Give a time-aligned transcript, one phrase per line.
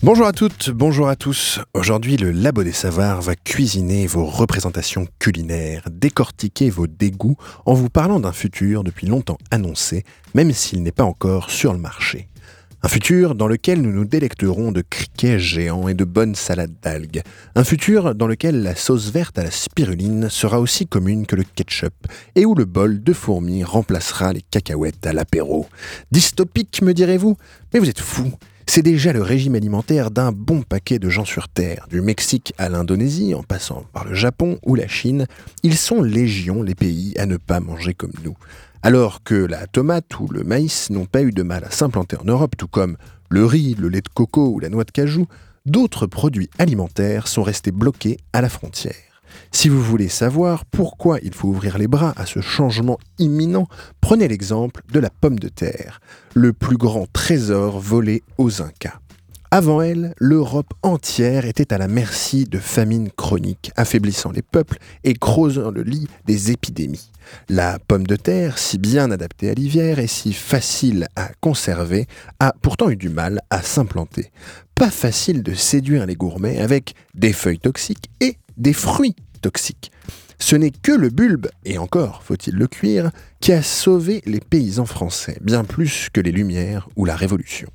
[0.00, 1.58] Bonjour à toutes, bonjour à tous.
[1.74, 7.90] Aujourd'hui, le Labo des Savoirs va cuisiner vos représentations culinaires, décortiquer vos dégoûts en vous
[7.90, 12.28] parlant d'un futur depuis longtemps annoncé, même s'il n'est pas encore sur le marché.
[12.84, 17.22] Un futur dans lequel nous nous délecterons de criquets géants et de bonnes salades d'algues.
[17.56, 21.42] Un futur dans lequel la sauce verte à la spiruline sera aussi commune que le
[21.42, 21.92] ketchup
[22.36, 25.66] et où le bol de fourmis remplacera les cacahuètes à l'apéro.
[26.12, 27.36] Dystopique, me direz-vous?
[27.74, 28.32] Mais vous êtes fous
[28.68, 32.68] c'est déjà le régime alimentaire d'un bon paquet de gens sur Terre, du Mexique à
[32.68, 35.26] l'Indonésie, en passant par le Japon ou la Chine.
[35.62, 38.36] Ils sont légions les pays à ne pas manger comme nous.
[38.82, 42.24] Alors que la tomate ou le maïs n'ont pas eu de mal à s'implanter en
[42.24, 42.98] Europe, tout comme
[43.30, 45.26] le riz, le lait de coco ou la noix de cajou,
[45.64, 49.07] d'autres produits alimentaires sont restés bloqués à la frontière.
[49.52, 53.66] Si vous voulez savoir pourquoi il faut ouvrir les bras à ce changement imminent,
[54.00, 56.00] prenez l'exemple de la pomme de terre,
[56.34, 59.00] le plus grand trésor volé aux Incas.
[59.50, 65.14] Avant elle, l'Europe entière était à la merci de famines chroniques, affaiblissant les peuples et
[65.14, 67.10] creusant le lit des épidémies.
[67.48, 72.06] La pomme de terre, si bien adaptée à l'hiver et si facile à conserver,
[72.40, 74.30] a pourtant eu du mal à s'implanter.
[74.74, 79.90] Pas facile de séduire les gourmets avec des feuilles toxiques et des fruits toxiques.
[80.40, 83.10] Ce n'est que le bulbe, et encore faut-il le cuire,
[83.40, 87.68] qui a sauvé les paysans français, bien plus que les Lumières ou la Révolution.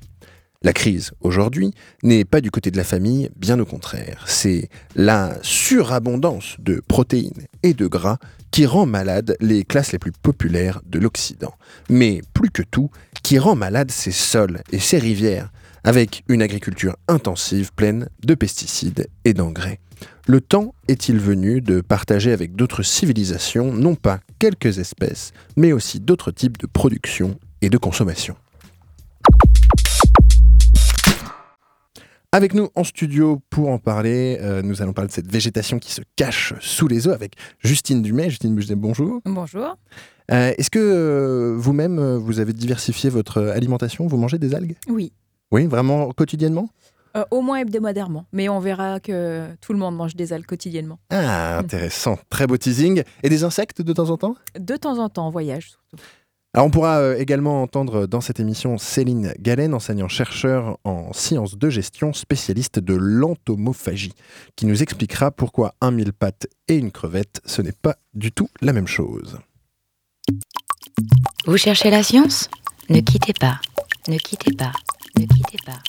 [0.62, 4.24] La crise, aujourd'hui, n'est pas du côté de la famille, bien au contraire.
[4.26, 8.16] C'est la surabondance de protéines et de gras
[8.50, 11.52] qui rend malade les classes les plus populaires de l'Occident.
[11.90, 12.88] Mais plus que tout,
[13.22, 15.52] qui rend malade ses sols et ses rivières,
[15.84, 19.80] avec une agriculture intensive pleine de pesticides et d'engrais.
[20.26, 26.00] Le temps est-il venu de partager avec d'autres civilisations non pas quelques espèces, mais aussi
[26.00, 28.36] d'autres types de production et de consommation?
[32.34, 35.92] Avec nous en studio pour en parler, euh, nous allons parler de cette végétation qui
[35.92, 38.28] se cache sous les eaux avec Justine Dumais.
[38.28, 39.20] Justine bonjour.
[39.24, 39.78] Bonjour.
[40.32, 44.08] Euh, est-ce que euh, vous-même, vous avez diversifié votre alimentation?
[44.08, 44.74] Vous mangez des algues?
[44.88, 45.12] Oui.
[45.52, 46.70] Oui, vraiment quotidiennement?
[47.16, 50.98] Euh, au moins hebdomadairement, mais on verra que tout le monde mange des algues quotidiennement.
[51.10, 52.18] Ah, intéressant.
[52.28, 53.02] Très beau teasing.
[53.22, 54.36] Et des insectes de temps en temps?
[54.58, 55.96] De temps en temps, en voyage surtout.
[56.56, 61.68] Alors on pourra euh, également entendre dans cette émission Céline Galen, enseignant-chercheur en sciences de
[61.68, 64.12] gestion, spécialiste de l'entomophagie,
[64.54, 68.48] qui nous expliquera pourquoi un mille pattes et une crevette, ce n'est pas du tout
[68.60, 69.38] la même chose.
[71.46, 72.48] Vous cherchez la science?
[72.88, 73.60] Ne quittez pas,
[74.06, 74.72] ne quittez pas,
[75.18, 75.82] ne quittez pas.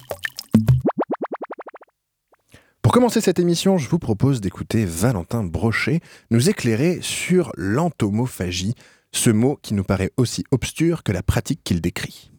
[2.86, 8.76] Pour commencer cette émission, je vous propose d'écouter Valentin Brochet nous éclairer sur l'entomophagie,
[9.12, 12.30] ce mot qui nous paraît aussi obscur que la pratique qu'il décrit.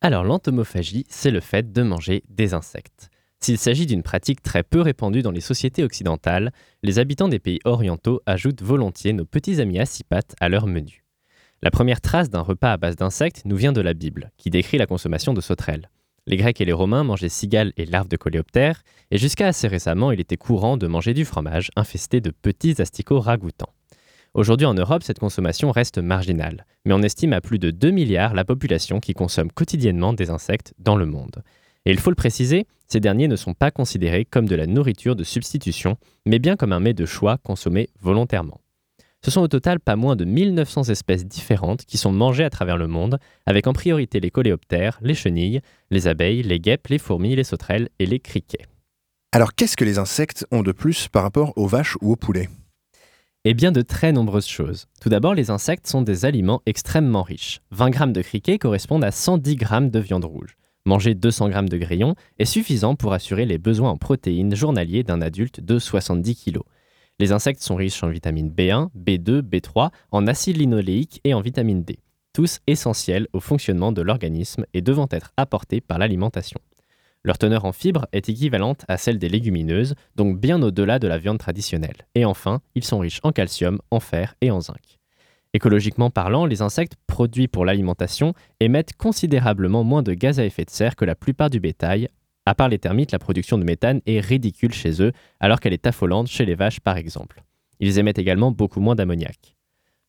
[0.00, 3.10] Alors l'entomophagie, c'est le fait de manger des insectes.
[3.40, 6.50] S'il s'agit d'une pratique très peu répandue dans les sociétés occidentales,
[6.82, 10.66] les habitants des pays orientaux ajoutent volontiers nos petits amis à six pattes à leur
[10.66, 11.04] menu.
[11.60, 14.78] La première trace d'un repas à base d'insectes nous vient de la Bible, qui décrit
[14.78, 15.90] la consommation de sauterelles.
[16.26, 20.10] Les Grecs et les Romains mangeaient cigales et larves de coléoptères, et jusqu'à assez récemment,
[20.10, 23.74] il était courant de manger du fromage infesté de petits asticots ragoûtants.
[24.32, 28.32] Aujourd'hui en Europe, cette consommation reste marginale, mais on estime à plus de 2 milliards
[28.32, 31.42] la population qui consomme quotidiennement des insectes dans le monde.
[31.84, 35.16] Et il faut le préciser, ces derniers ne sont pas considérés comme de la nourriture
[35.16, 38.60] de substitution, mais bien comme un mets de choix consommé volontairement.
[39.24, 42.76] Ce sont au total pas moins de 1900 espèces différentes qui sont mangées à travers
[42.76, 47.34] le monde, avec en priorité les coléoptères, les chenilles, les abeilles, les guêpes, les fourmis,
[47.34, 48.66] les sauterelles et les criquets.
[49.32, 52.50] Alors qu'est-ce que les insectes ont de plus par rapport aux vaches ou aux poulets?
[53.46, 54.88] Eh bien de très nombreuses choses.
[55.00, 57.60] Tout d'abord, les insectes sont des aliments extrêmement riches.
[57.70, 60.58] 20 grammes de criquets correspondent à 110 grammes de viande rouge.
[60.84, 65.22] Manger 200 grammes de grillons est suffisant pour assurer les besoins en protéines journaliers d'un
[65.22, 66.60] adulte de 70 kg.
[67.20, 71.84] Les insectes sont riches en vitamine B1, B2, B3, en acide linoléique et en vitamine
[71.84, 72.00] D,
[72.32, 76.58] tous essentiels au fonctionnement de l'organisme et devant être apportés par l'alimentation.
[77.22, 81.18] Leur teneur en fibres est équivalente à celle des légumineuses, donc bien au-delà de la
[81.18, 82.06] viande traditionnelle.
[82.16, 84.98] Et enfin, ils sont riches en calcium, en fer et en zinc.
[85.54, 90.70] Écologiquement parlant, les insectes produits pour l'alimentation émettent considérablement moins de gaz à effet de
[90.70, 92.08] serre que la plupart du bétail,
[92.46, 95.86] à part les termites, la production de méthane est ridicule chez eux, alors qu'elle est
[95.86, 97.42] affolante chez les vaches par exemple.
[97.80, 99.56] Ils émettent également beaucoup moins d'ammoniac.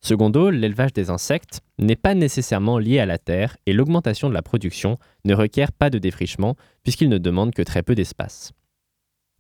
[0.02, 4.44] Secondo, l'élevage des insectes n'est pas nécessairement lié à la terre et l'augmentation de la
[4.44, 8.54] production ne requiert pas de défrichement puisqu'il ne demande que très peu d'espace.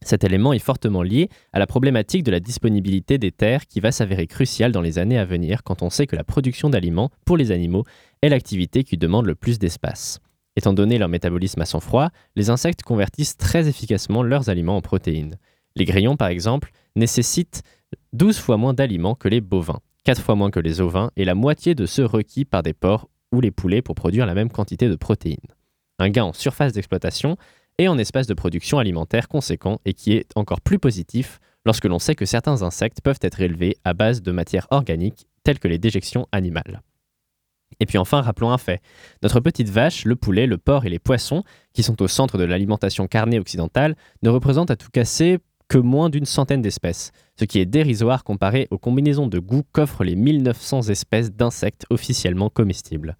[0.01, 3.92] Cet élément est fortement lié à la problématique de la disponibilité des terres qui va
[3.92, 7.38] s'avérer cruciale dans les années à venir quand on sait que la production d'aliments pour
[7.38, 7.83] les animaux
[8.21, 10.19] est l'activité qui demande le plus d'espace.
[10.56, 14.81] Étant donné leur métabolisme à sang froid, les insectes convertissent très efficacement leurs aliments en
[14.81, 15.38] protéines.
[15.75, 17.63] Les grillons, par exemple, nécessitent
[18.13, 21.36] 12 fois moins d'aliments que les bovins, 4 fois moins que les ovins et la
[21.36, 24.88] moitié de ceux requis par des porcs ou les poulets pour produire la même quantité
[24.88, 25.38] de protéines.
[26.00, 27.38] Un gain en surface d'exploitation
[27.78, 32.00] et en espace de production alimentaire conséquent et qui est encore plus positif lorsque l'on
[32.00, 35.78] sait que certains insectes peuvent être élevés à base de matières organiques telles que les
[35.78, 36.81] déjections animales.
[37.79, 38.81] Et puis enfin, rappelons un fait.
[39.21, 42.44] Notre petite vache, le poulet, le porc et les poissons, qui sont au centre de
[42.44, 47.59] l'alimentation carnée occidentale, ne représentent à tout casser que moins d'une centaine d'espèces, ce qui
[47.59, 53.17] est dérisoire comparé aux combinaisons de goût qu'offrent les 1900 espèces d'insectes officiellement comestibles.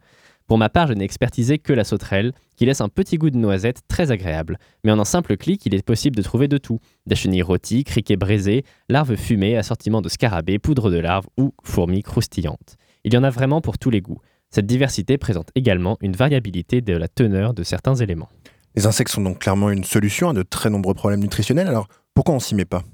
[0.48, 3.38] Pour ma part, je n'ai expertisé que la sauterelle, qui laisse un petit goût de
[3.38, 6.80] noisette très agréable, mais en un simple clic, il est possible de trouver de tout.
[7.08, 12.04] Des chenilles rôties, criquets braisés, larves fumées, assortiments de scarabées, poudre de larves ou fourmis
[12.04, 12.78] croustillantes.
[13.04, 14.22] Il y en a vraiment pour tous les goûts.
[14.56, 18.30] Cette diversité présente également une variabilité de la teneur de certains éléments.
[18.78, 22.36] Les insectes sont donc clairement une solution à de très nombreux problèmes nutritionnels, alors pourquoi
[22.36, 22.86] on s'y met pas?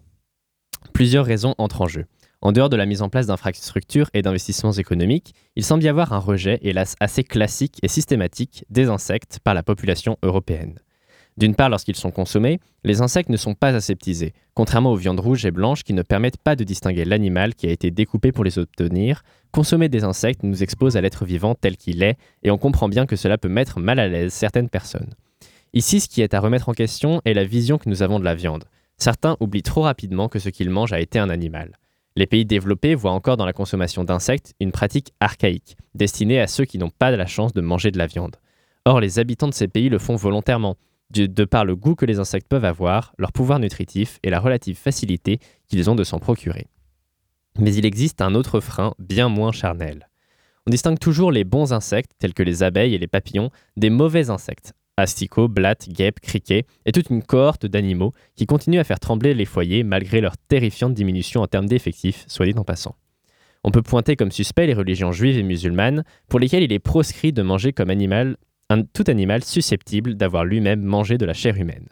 [0.91, 2.05] Plusieurs raisons entrent en jeu.
[2.41, 6.13] En dehors de la mise en place d'infrastructures et d'investissements économiques, il semble y avoir
[6.13, 10.79] un rejet, hélas assez classique et systématique, des insectes par la population européenne.
[11.37, 15.45] D'une part, lorsqu'ils sont consommés, les insectes ne sont pas aseptisés, contrairement aux viandes rouges
[15.45, 18.59] et blanches qui ne permettent pas de distinguer l'animal qui a été découpé pour les
[18.59, 19.23] obtenir.
[19.51, 23.05] Consommer des insectes nous expose à l'être vivant tel qu'il est, et on comprend bien
[23.05, 25.13] que cela peut mettre mal à l'aise certaines personnes.
[25.73, 28.25] Ici, ce qui est à remettre en question est la vision que nous avons de
[28.25, 28.65] la viande.
[28.97, 31.77] Certains oublient trop rapidement que ce qu'ils mangent a été un animal.
[32.17, 36.65] Les pays développés voient encore dans la consommation d'insectes une pratique archaïque, destinée à ceux
[36.65, 38.35] qui n'ont pas la chance de manger de la viande.
[38.83, 40.75] Or, les habitants de ces pays le font volontairement,
[41.11, 44.77] de, par le goût que les insectes peuvent avoir, leur pouvoir nutritif et la relative
[44.77, 46.67] facilité qu'ils ont de s'en procurer.
[47.59, 50.07] Mais il existe un autre frein bien moins charnel.
[50.67, 54.29] On distingue toujours les bons insectes, tels que les abeilles et les papillons, des mauvais
[54.29, 59.33] insectes, asticots, blattes, guêpes, criquets, et toute une cohorte d'animaux qui continuent à faire trembler
[59.33, 62.95] les foyers malgré leur terrifiante diminution en termes d'effectifs, soit dit en passant.
[63.63, 67.33] On peut pointer comme suspect les religions juives et musulmanes, pour lesquelles il est proscrit
[67.33, 68.37] de manger comme animal
[68.71, 71.87] un, tout animal susceptible d'avoir lui-même mangé de la chair humaine.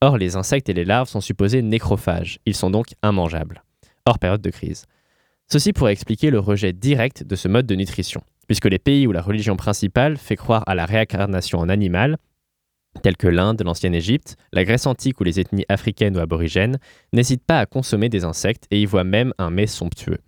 [0.00, 3.62] Or, les insectes et les larves sont supposés nécrophages, ils sont donc immangeables,
[4.06, 4.86] hors période de crise.
[5.48, 9.12] Ceci pourrait expliquer le rejet direct de ce mode de nutrition, puisque les pays où
[9.12, 12.16] la religion principale fait croire à la réincarnation en animal,
[13.02, 16.78] tels que l'Inde, l'ancienne Égypte, la Grèce antique ou les ethnies africaines ou aborigènes,
[17.12, 20.18] n'hésitent pas à consommer des insectes et y voient même un mets somptueux.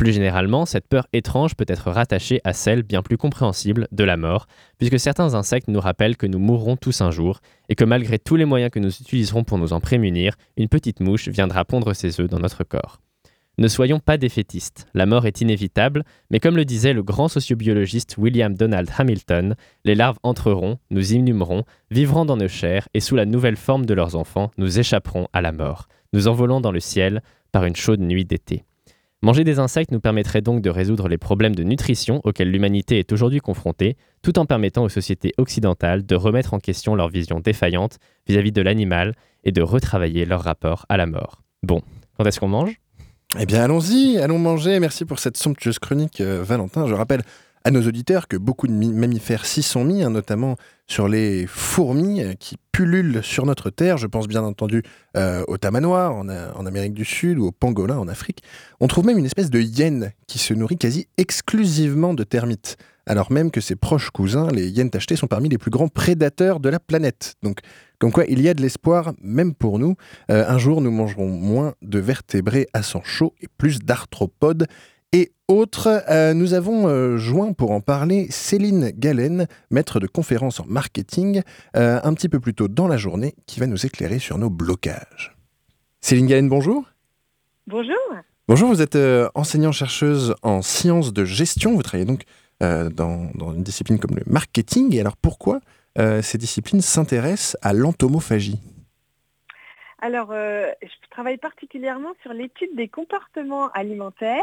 [0.00, 4.16] Plus généralement, cette peur étrange peut être rattachée à celle bien plus compréhensible de la
[4.16, 4.46] mort,
[4.78, 8.36] puisque certains insectes nous rappellent que nous mourrons tous un jour, et que malgré tous
[8.36, 12.18] les moyens que nous utiliserons pour nous en prémunir, une petite mouche viendra pondre ses
[12.18, 13.02] œufs dans notre corps.
[13.58, 18.16] Ne soyons pas défaitistes, la mort est inévitable, mais comme le disait le grand sociobiologiste
[18.16, 19.54] William Donald Hamilton,
[19.84, 23.92] les larves entreront, nous inhumerons, vivront dans nos chairs, et sous la nouvelle forme de
[23.92, 25.88] leurs enfants, nous échapperons à la mort.
[26.14, 27.22] Nous envolons dans le ciel
[27.52, 28.64] par une chaude nuit d'été.
[29.22, 33.12] Manger des insectes nous permettrait donc de résoudre les problèmes de nutrition auxquels l'humanité est
[33.12, 37.98] aujourd'hui confrontée, tout en permettant aux sociétés occidentales de remettre en question leur vision défaillante
[38.26, 41.42] vis-à-vis -vis de l'animal et de retravailler leur rapport à la mort.
[41.62, 41.82] Bon,
[42.16, 42.80] quand est-ce qu'on mange?
[43.38, 44.80] Eh bien, allons-y, allons manger.
[44.80, 46.86] Merci pour cette somptueuse chronique, euh, Valentin.
[46.86, 47.22] Je rappelle
[47.64, 52.22] à nos auditeurs que beaucoup de mammifères s'y sont mis, hein, notamment sur les fourmis
[52.38, 53.98] qui pullulent sur notre terre.
[53.98, 54.82] Je pense bien entendu
[55.16, 58.42] euh, au tamanoir en, en, Amérique du Sud ou au pangolin en Afrique.
[58.80, 62.76] On trouve même une espèce de hyène qui se nourrit quasi exclusivement de termites,
[63.06, 66.60] alors même que ses proches cousins, les hyènes tachetées, sont parmi les plus grands prédateurs
[66.60, 67.34] de la planète.
[67.42, 67.60] Donc
[67.98, 69.94] comme quoi, il y a de l'espoir, même pour nous.
[70.30, 74.66] Euh, un jour, nous mangerons moins de vertébrés à sang chaud et plus d'arthropodes
[75.12, 76.02] et autres.
[76.08, 81.42] Euh, nous avons euh, joint pour en parler Céline Galen, maître de conférences en marketing,
[81.74, 85.36] un petit peu plus tôt dans la journée, qui va nous éclairer sur nos blocages.
[86.00, 86.84] Céline Galen, bonjour.
[87.66, 87.96] Bonjour.
[88.48, 88.98] Bonjour, vous êtes
[89.34, 91.74] enseignant-chercheuse en sciences de gestion.
[91.74, 92.22] Vous travaillez donc
[92.60, 94.94] dans, dans, une discipline comme le marketing.
[94.94, 95.60] Et alors pourquoi
[95.98, 98.60] euh, ces disciplines s'intéressent à l'entomophagie
[100.02, 104.40] Alors, euh, je travaille particulièrement sur l'étude des comportements alimentaires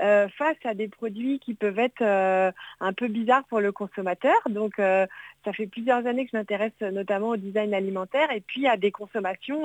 [0.00, 4.36] euh, face à des produits qui peuvent être euh, un peu bizarres pour le consommateur.
[4.48, 8.78] Donc, ça fait plusieurs années que je m'intéresse notamment au design alimentaire et puis à
[8.78, 9.64] des consommations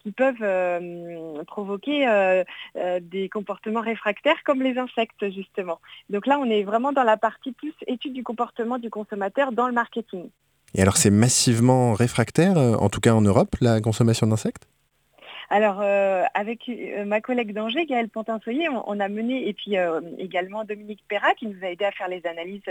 [0.00, 2.44] qui peuvent provoquer
[3.00, 5.80] des comportements réfractaires comme les insectes, justement.
[6.08, 9.66] Donc là, on est vraiment dans la partie plus étude du comportement du consommateur dans
[9.66, 10.30] le marketing.
[10.74, 14.66] Et alors c'est massivement réfractaire, euh, en tout cas en Europe, la consommation d'insectes?
[15.50, 19.76] Alors, euh, avec euh, ma collègue d'Angers, Gaëlle Pontin-Soyer, on, a mené, et puis
[20.18, 22.62] également Dominique Perra, qui nous a aidé à faire les analyses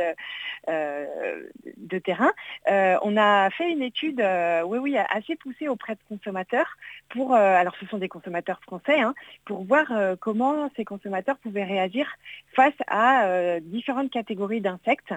[0.68, 2.32] de terrain,
[2.68, 4.22] on a fait une étude,
[4.66, 6.76] oui, oui, assez poussée auprès de consommateurs,
[7.10, 9.14] pour, alors ce sont des consommateurs français, hein,
[9.46, 9.86] pour voir
[10.20, 12.08] comment ces consommateurs pouvaient réagir
[12.54, 15.14] face à différentes catégories d'insectes,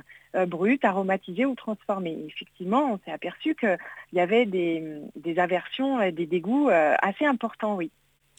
[0.46, 2.18] bruts, aromatisés ou transformés.
[2.28, 3.78] effectivement, on s'est aperçu qu'il
[4.12, 7.90] y avait des, des aversions et des dégoûts assez importants oui.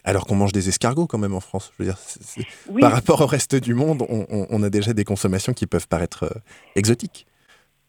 [0.03, 1.73] Alors qu'on mange des escargots quand même en France.
[1.77, 1.99] Je veux dire,
[2.79, 6.39] Par rapport au reste du monde, on, a déjà des consommations qui peuvent paraître euh,
[6.75, 7.27] exotiques.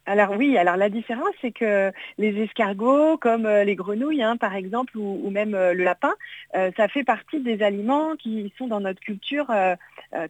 [0.09, 4.55] Alors oui, alors la différence, c'est que les escargots, comme euh, les grenouilles, hein, par
[4.55, 6.15] exemple, ou, même euh, le lapin,
[6.55, 9.53] ça fait partie des aliments qui sont dans notre culture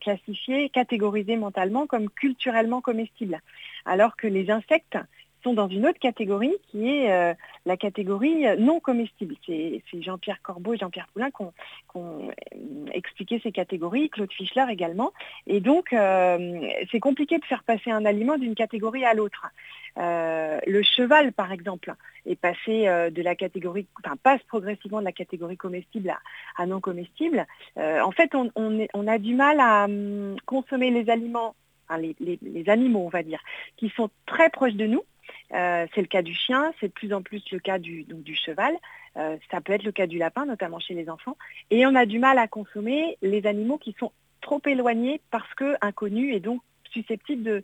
[0.01, 3.41] classifiés, catégorisés mentalement comme culturellement comestibles.
[3.85, 4.99] Alors que les insectes,
[5.43, 7.35] sont dans une autre catégorie qui est euh,
[7.67, 9.35] la catégorie non comestible.
[9.47, 11.43] C'est Jean-Pierre Corbeau et Jean-Pierre Poulain qui
[11.95, 12.31] ont,
[12.93, 15.13] expliqué ces catégories, Claude Fischler également.
[15.47, 19.47] Et donc, euh, c'est compliqué de faire passer un aliment d'une catégorie à l'autre.
[19.99, 21.95] Euh, le cheval, par exemple,
[22.27, 26.15] est passé de la catégorie, enfin passe progressivement de la catégorie comestible
[26.57, 27.47] à, non comestible.
[27.77, 31.55] en fait, on, a du mal à hum, consommer les aliments
[31.97, 33.41] les, animaux, on va dire,
[33.77, 35.03] qui sont très proches de nous,
[35.55, 38.35] euh, c'est le cas du chien, c'est de plus en plus le cas du, du
[38.35, 38.75] cheval.
[39.17, 41.37] Euh, ça peut être le cas du lapin, notamment chez les enfants.
[41.71, 45.77] Et on a du mal à consommer les animaux qui sont trop éloignés parce que
[45.81, 47.63] inconnus et donc susceptibles de,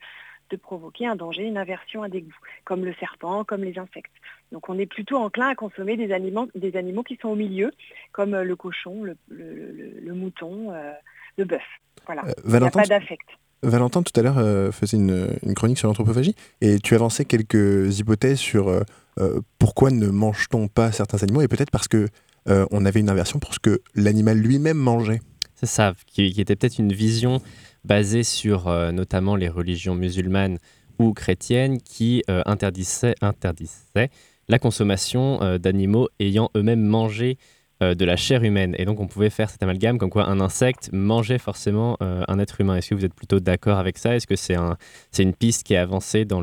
[0.62, 4.12] provoquer un danger, une aversion, un dégoût, comme le serpent, comme les insectes.
[4.52, 7.72] Donc on est plutôt enclin à consommer des animaux, des animaux qui sont au milieu,
[8.12, 10.92] comme le cochon, le, mouton, euh,
[11.38, 11.64] le bœuf.
[12.06, 12.22] Voilà.
[12.44, 13.28] Il n'y a pas d'affect.
[13.62, 18.38] Valentin, tout à l'heure, euh, faisait une, chronique sur l'anthropophagie et tu avançais quelques hypothèses
[18.38, 18.82] sur euh,
[19.20, 22.08] euh, pourquoi ne mange-t-on pas certains animaux et peut-être parce que
[22.46, 25.22] on avait une inversion pour ce que l'animal lui-même mangeait.
[25.54, 27.40] C'est ça, qui, était peut-être une vision
[27.86, 30.58] basée sur notamment les religions musulmanes
[30.98, 34.10] ou chrétiennes qui interdisaient, interdisaient,
[34.48, 37.38] la consommation d'animaux ayant eux-mêmes mangé
[37.82, 38.74] euh, de la chair humaine.
[38.78, 42.38] Et donc on pouvait faire cet amalgame comme quoi un insecte mangeait forcément euh, un
[42.38, 42.76] être humain.
[42.76, 44.14] Est-ce que vous êtes plutôt d'accord avec ça?
[44.14, 44.76] Est-ce que c'est un,
[45.18, 46.40] une piste qui est avancée dans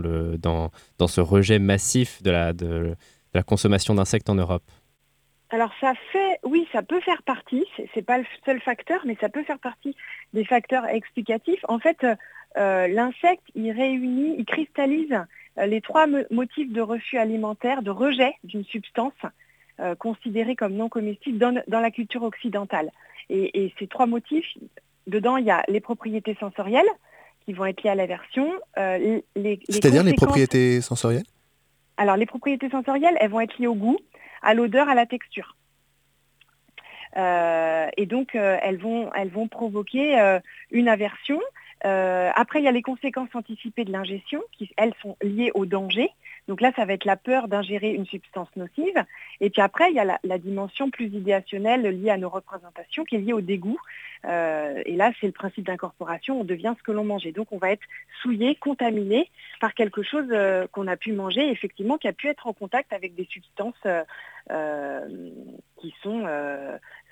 [1.07, 2.95] ce rejet massif de la, de,
[3.33, 4.63] la consommation d'insectes en Europe?
[5.50, 9.17] Alors ça fait, oui, ça peut faire partie, c'est, n'est pas le seul facteur, mais
[9.19, 9.95] ça peut faire partie
[10.33, 11.59] des facteurs explicatifs.
[11.67, 12.05] En fait,
[12.57, 15.17] euh, l'insecte, il réunit, il cristallise
[15.57, 19.11] les trois motifs de refus alimentaire, de rejet d'une substance
[19.81, 22.91] euh, considérés comme non comestibles dans, la culture occidentale.
[23.29, 24.45] Et, ces trois motifs,
[25.07, 26.89] dedans, il y a les propriétés sensorielles
[27.45, 28.51] qui vont être liées à l'aversion.
[28.77, 29.21] Euh,
[29.69, 31.25] C'est-à-dire les propriétés sensorielles?
[31.97, 33.97] Alors, les propriétés sensorielles, elles vont être liées au goût,
[34.43, 35.55] à l'odeur, à la texture.
[37.17, 41.39] Euh, et donc, elles, vont, elles vont provoquer une aversion.
[41.83, 46.11] après, il y a les conséquences anticipées de l'ingestion, qui, elles, sont liées au danger.
[46.48, 49.03] Donc là, ça va être la peur d'ingérer une substance nocive.
[49.39, 53.15] Et puis après, il y a la, dimension plus idéationnelle liée à nos représentations, qui
[53.15, 53.77] est liée au dégoût.
[54.25, 57.24] Euh, et là, c'est le principe d'incorporation, on devient ce que l'on mange.
[57.31, 57.83] donc, on va être
[58.21, 59.29] souillé, contaminé
[59.60, 62.93] par quelque chose euh, qu'on a pu manger, effectivement, qui a pu être en contact
[62.93, 63.74] avec des substances
[64.51, 65.31] euh,
[65.77, 66.27] qui sont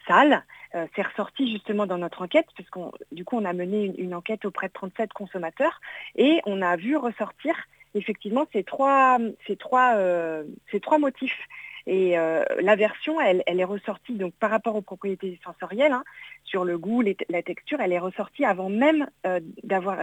[0.07, 0.43] sales.
[0.73, 4.67] c'est ressorti justement dans notre enquête, puisqu'on du coup, on a mené une enquête auprès
[4.67, 5.81] de 37 consommateurs
[6.15, 7.55] et on a vu ressortir
[7.95, 9.17] effectivement ces trois,
[9.59, 10.43] trois, euh,
[10.81, 11.47] trois motifs.
[11.87, 16.03] Et euh, l'aversion, elle, elle, est ressortie donc par rapport aux propriétés sensorielles, hein,
[16.43, 19.99] sur le goût, la texture, elle est ressortie avant même euh, d'avoir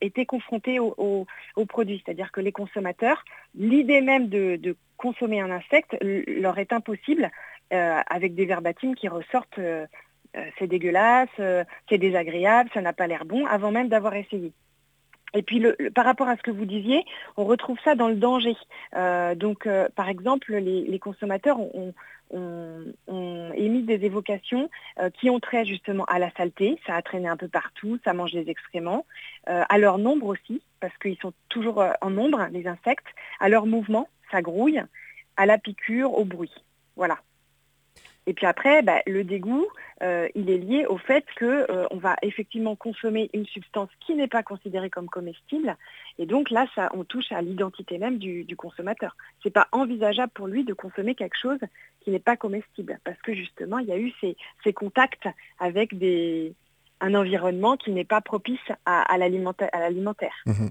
[0.00, 1.26] été confronté au,
[1.56, 2.02] au, produit.
[2.04, 3.22] C'est-à-dire que les consommateurs,
[3.54, 7.30] l'idée même de, consommer un insecte leur est impossible
[7.70, 9.60] avec des verbatims qui ressortent
[10.58, 11.28] c'est dégueulasse,
[11.88, 14.52] c'est désagréable, ça n'a pas l'air bon, avant même d'avoir essayé.
[15.36, 15.64] Et puis
[15.94, 17.04] par rapport à ce que vous disiez,
[17.36, 18.56] on retrouve ça dans le danger.
[18.96, 21.92] Euh, donc euh, par exemple, les, consommateurs ont,
[23.54, 27.36] émis des évocations euh, qui ont trait justement à la saleté, ça a traîné un
[27.36, 29.06] peu partout, ça mange des excréments,
[29.46, 33.06] à leur nombre aussi, parce qu'ils sont toujours en nombre, les insectes,
[33.38, 34.82] à leur mouvement, ça grouille,
[35.36, 36.52] à la piqûre, au bruit.
[36.96, 37.18] Voilà.
[38.26, 39.66] Et puis après, bah, le dégoût,
[40.02, 44.26] euh, il est lié au fait qu'on euh, va effectivement consommer une substance qui n'est
[44.26, 45.76] pas considérée comme comestible.
[46.18, 49.16] Et donc là, on touche à l'identité même du, consommateur.
[49.42, 51.60] Ce n'est pas envisageable pour lui de consommer quelque chose
[52.00, 55.28] qui n'est pas comestible, parce que justement, il y a eu ces, contacts
[55.58, 55.94] avec
[57.00, 60.34] un environnement qui n'est pas propice à, l'alimentaire.
[60.46, 60.66] Mmh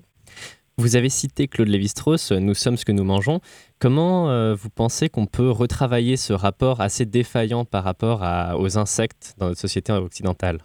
[0.77, 3.39] vous avez cité Claude Lévi-Strauss, Nous sommes ce que nous mangeons.
[3.79, 8.23] Comment euh, vous pensez qu'on peut retravailler ce rapport assez défaillant par rapport
[8.57, 10.59] aux insectes dans notre société occidentale?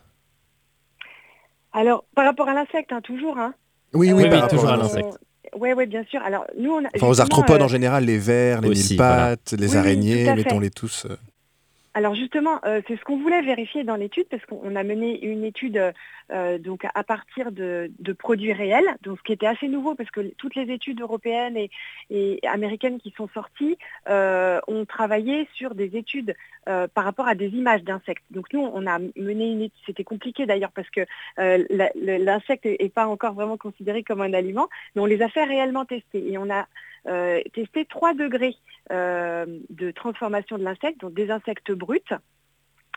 [1.72, 3.38] Alors, par rapport à l'insecte, hein, toujours.
[3.38, 3.54] Hein.
[3.94, 5.18] Oui, oui, oui toujours à l'insecte.
[5.58, 6.20] Oui, oui, bien sûr.
[6.22, 9.76] Alors, nous, on enfin, aux arthropodes en euh, général, les vers, les mille pattes, les
[9.76, 11.06] araignées, mettons-les tous.
[11.97, 11.99] Euh.
[11.99, 15.92] Alors justement, c'est ce qu'on voulait vérifier dans l'étude parce qu'on a mené une étude
[16.32, 16.59] euh,
[16.94, 20.73] à partir de, produits réels, donc ce qui était assez nouveau parce que toutes les
[20.73, 21.56] études européennes
[22.11, 23.76] et, américaines qui sont sorties
[24.09, 26.35] euh, ont travaillé sur des études
[26.68, 28.23] euh, par rapport à des images d'insectes.
[28.30, 31.00] Donc nous, on a mené une étude, c'était compliqué d'ailleurs parce que
[31.37, 35.85] l'insecte n'est pas encore vraiment considéré comme un aliment, mais on les a fait réellement
[35.85, 36.66] tester et on a
[37.04, 38.57] testé 3 degrés
[38.90, 42.00] de transformation de l'insecte, donc des insectes bruts,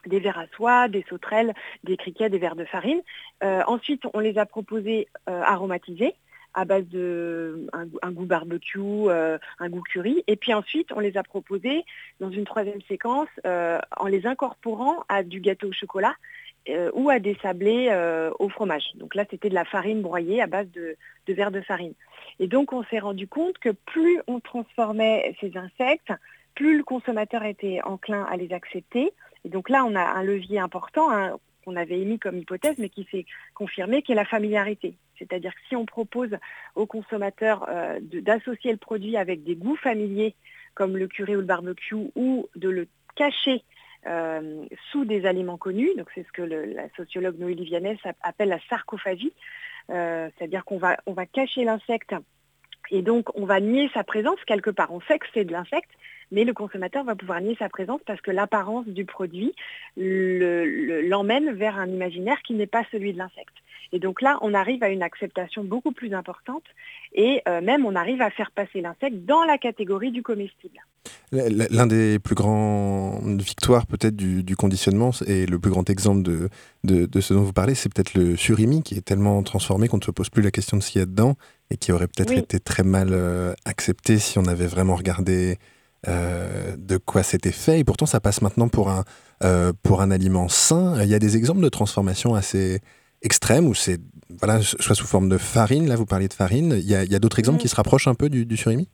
[0.08, 3.02] des vers à soie, des sauterelles, des criquets, des vers de farine.
[3.44, 6.16] Euh, ensuite, on les a proposés euh, aromatisés
[6.56, 10.24] à base de un, goût barbecue, euh, un goût curry.
[10.28, 11.84] Et puis ensuite, on les a proposés
[12.20, 16.14] dans une troisième séquence en les incorporant à du gâteau au chocolat
[16.94, 17.90] ou à des sablés
[18.40, 18.86] au fromage.
[18.96, 20.96] Donc là, c'était de la farine broyée à base de,
[21.28, 21.94] verre de farine.
[22.40, 26.14] Et donc, on s'est rendu compte que plus on transformait ces insectes,
[26.56, 29.14] plus le consommateur était enclin à les accepter,
[29.46, 32.90] et donc là, on a un levier important hein, qu'on avait émis comme hypothèse, mais
[32.90, 34.96] qui s'est confirmé, qui est la familiarité.
[35.18, 36.38] C'est-à-dire que si on propose
[36.76, 40.36] aux consommateurs euh, d'associer le produit avec des goûts familiers,
[40.74, 43.64] comme le curé ou le barbecue, ou de le cacher
[44.08, 49.34] euh, sous des aliments connus, c'est ce que la sociologue Noélie Viannès appelle la sarcophagie,
[49.90, 52.14] euh, c'est-à-dire qu'on va, on va cacher l'insecte
[52.92, 54.92] et donc on va nier sa présence quelque part.
[54.94, 55.90] On sait que c'est de l'insecte,
[56.32, 59.54] mais le consommateur va pouvoir nier sa présence parce que l'apparence du produit
[59.96, 63.56] l'emmène vers un imaginaire qui n'est pas celui de l'insecte.
[63.94, 66.64] Et donc là, on arrive à une acceptation beaucoup plus importante
[67.14, 70.80] et euh, même on arrive à faire passer l'insecte dans la catégorie du comestible.
[71.32, 76.50] L'un des plus grands victoires peut-être du, conditionnement et le plus grand exemple de,
[76.84, 80.04] de, ce dont vous parlez, c'est peut-être le surimi qui est tellement transformé qu'on ne
[80.04, 81.36] se pose plus la question de ce qu'il y a dedans
[81.70, 85.58] et qui aurait peut-être été très mal euh, accepté si on avait vraiment regardé
[86.08, 89.06] euh, de quoi c'était fait, et pourtant ça passe maintenant pour un,
[89.44, 91.02] euh, pour un aliment sain.
[91.02, 92.82] Il y a des exemples de transformation assez
[93.24, 94.00] extrêmes où c'est
[94.40, 97.40] voilà, soit sous forme de farine, là vous parliez de farine, il y a, d'autres
[97.40, 98.88] exemples qui se rapprochent un peu du, du surimi?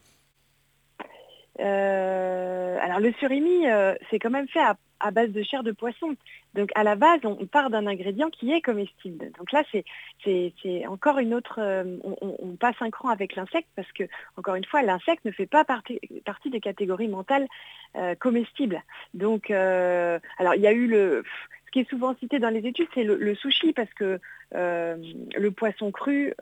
[1.60, 3.66] Euh, Alors le surimi,
[4.10, 6.16] c'est quand même fait à à base de chair de poisson.
[6.54, 9.32] Donc à la base, on part d'un ingrédient qui est comestible.
[9.38, 11.60] Donc là, c'est encore une autre...
[11.60, 14.04] Euh, on, passe un cran avec l'insecte parce que,
[14.36, 16.00] encore une fois, l'insecte ne fait pas partie,
[16.46, 17.48] des catégories mentales
[17.96, 18.82] euh, comestibles.
[19.14, 21.24] Donc, euh, alors il y a eu le...
[21.70, 24.20] Ce qui est souvent cité dans les études, c'est le, sushi parce que
[24.52, 26.34] le poisson cru,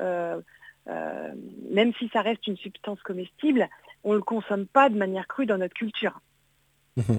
[0.87, 3.67] même si ça reste une substance comestible,
[4.05, 6.21] on ne le consomme pas de manière crue dans notre culture.
[6.95, 7.17] Mmh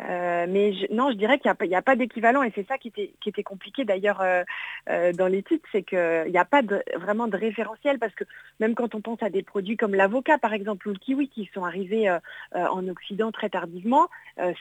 [0.00, 3.42] euh, mais non, je dirais qu'il n'y a, pas d'équivalent et c'est ça qui était,
[3.42, 4.42] compliqué d'ailleurs euh,
[4.88, 6.62] euh, dans l'étude, c'est qu'il n'y a pas
[6.96, 8.24] vraiment de référentiel parce que
[8.58, 11.50] même quand on pense à des produits comme l'avocat par exemple ou le kiwi qui
[11.52, 12.10] sont arrivés
[12.54, 14.08] en Occident très tardivement,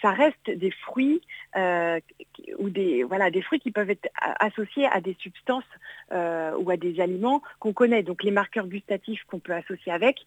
[0.01, 1.21] ça reste des fruits
[1.55, 5.63] ou des, voilà, des fruits qui peuvent être associés à des substances
[6.11, 8.03] ou à des aliments qu'on connaît.
[8.03, 10.17] Donc les marqueurs gustatifs qu'on peut associer avec,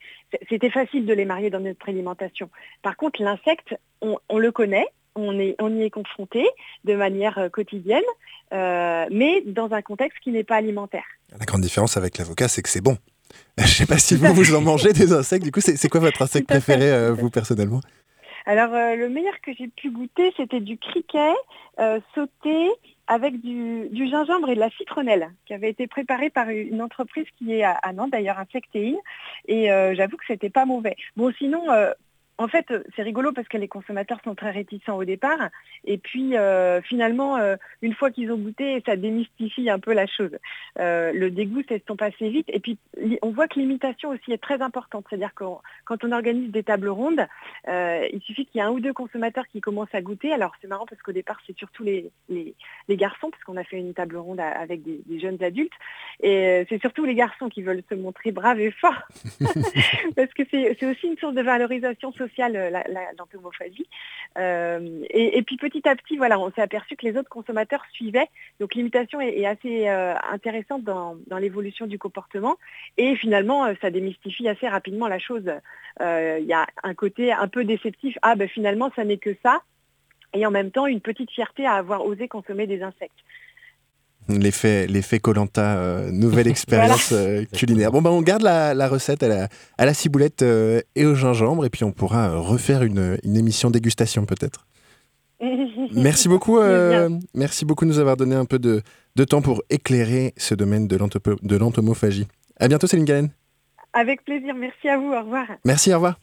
[0.49, 2.49] c'était facile de les marier dans notre alimentation.
[2.83, 6.46] Par contre, l'insecte, on le connaît, on, est, on y est confronté
[6.85, 8.03] de manière euh, quotidienne,
[8.53, 11.05] euh, mais dans un contexte qui n'est pas alimentaire.
[11.38, 12.96] La grande différence avec l'avocat, c'est que c'est bon.
[13.59, 15.44] Je ne sais pas si vous, vous en mangez des insectes.
[15.44, 17.81] Du coup, c'est quoi votre insecte préféré, euh, vous, personnellement?
[18.46, 21.33] Alors, le meilleur que j'ai pu goûter, c'était du criquet
[22.14, 22.68] sauté
[23.07, 27.55] avec du, gingembre et de la citronnelle, qui avait été préparé par une entreprise qui
[27.55, 28.98] est à, Nantes, d'ailleurs, Insectéine.
[29.48, 30.94] Et j'avoue que c'était pas mauvais.
[31.16, 31.62] Bon, sinon,
[32.37, 35.51] en fait, euh, c'est rigolo parce que les consommateurs sont très réticents au départ.
[35.85, 40.07] Et puis, euh, finalement, euh, une fois qu'ils ont goûté, ça démystifie un peu la
[40.07, 40.37] chose.
[40.77, 42.49] le dégoût s'estompe assez vite.
[42.49, 42.79] Et puis,
[43.23, 45.07] on voit que l'imitation aussi est très importante.
[45.09, 45.44] C'est-à-dire que
[45.85, 47.27] quand on organise des tables rondes,
[47.68, 50.33] il suffit qu'il y ait un ou deux consommateurs qui commencent à goûter.
[50.33, 52.11] Alors, c'est marrant parce qu'au départ, c'est surtout les,
[52.88, 55.73] garçons, parce qu'on a fait une table ronde avec des, jeunes adultes.
[56.20, 59.03] Et c'est surtout les garçons qui veulent se montrer braves et forts.
[60.16, 62.53] parce que c'est aussi une source de valorisation sociale social
[63.19, 63.87] l'entomophagie.
[64.37, 68.29] Et, puis petit à petit, voilà, on s'est aperçu que les autres consommateurs suivaient.
[68.61, 72.57] Donc l'imitation est, assez intéressante dans, l'évolution du comportement.
[72.97, 75.51] Et finalement, ça démystifie assez rapidement la chose.
[76.01, 78.17] Il y a un côté un peu déceptif.
[78.23, 79.63] Ah ben finalement, ça n'est que ça
[80.35, 83.15] et en même temps une petite fierté à avoir osé consommer des insectes.
[84.29, 87.93] L'effet, l'effet Colanta, euh, nouvelle expérience euh, culinaire.
[87.93, 91.65] Bon, ben, on garde la, recette à la, à la ciboulette euh, et au gingembre,
[91.67, 94.67] et puis on pourra refaire une, une émission dégustation peut-être.
[95.93, 96.59] merci beaucoup,
[97.35, 98.83] merci beaucoup de nous avoir donné un peu de,
[99.17, 100.99] de temps pour éclairer ce domaine de,
[101.43, 102.27] de l'entomophagie.
[102.59, 103.31] À bientôt, Céline Galen.
[103.93, 105.47] Avec plaisir, merci à vous, au revoir.
[105.65, 106.19] Merci, au revoir.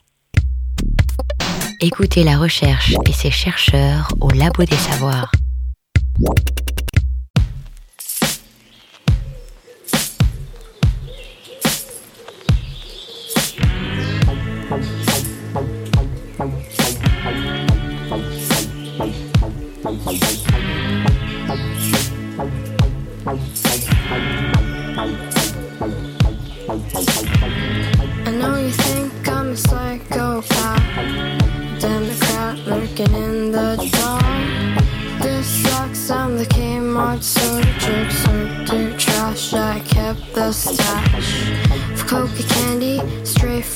[1.81, 5.31] Écoutez la recherche et ses chercheurs au Labo des Savoirs.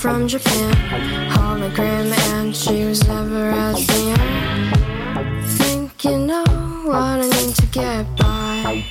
[0.06, 0.72] From Japan.
[1.32, 4.95] Hologram, and she was never as young.
[6.06, 6.44] You know
[6.86, 8.86] what I need to get by.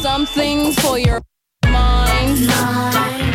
[0.00, 1.20] Something for your
[1.66, 3.27] mind, mind.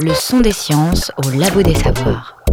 [0.00, 2.44] Le son des sciences au Labo des Savoirs.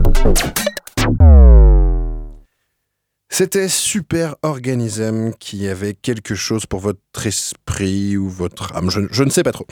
[3.30, 9.30] C'était Super Organism qui avait quelque chose pour votre esprit ou votre âme, je, ne
[9.30, 9.66] sais pas trop.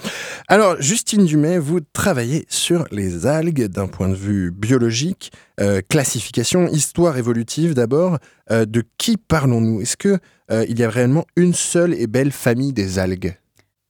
[0.48, 6.68] Alors, Justine Dumais, vous travaillez sur les algues d'un point de vue biologique, euh, classification,
[6.68, 8.18] histoire évolutive d'abord.
[8.50, 9.82] Euh, de qui parlons-nous?
[9.82, 10.20] Est-ce qu'il
[10.52, 13.38] euh, il y a réellement une seule et belle famille des algues?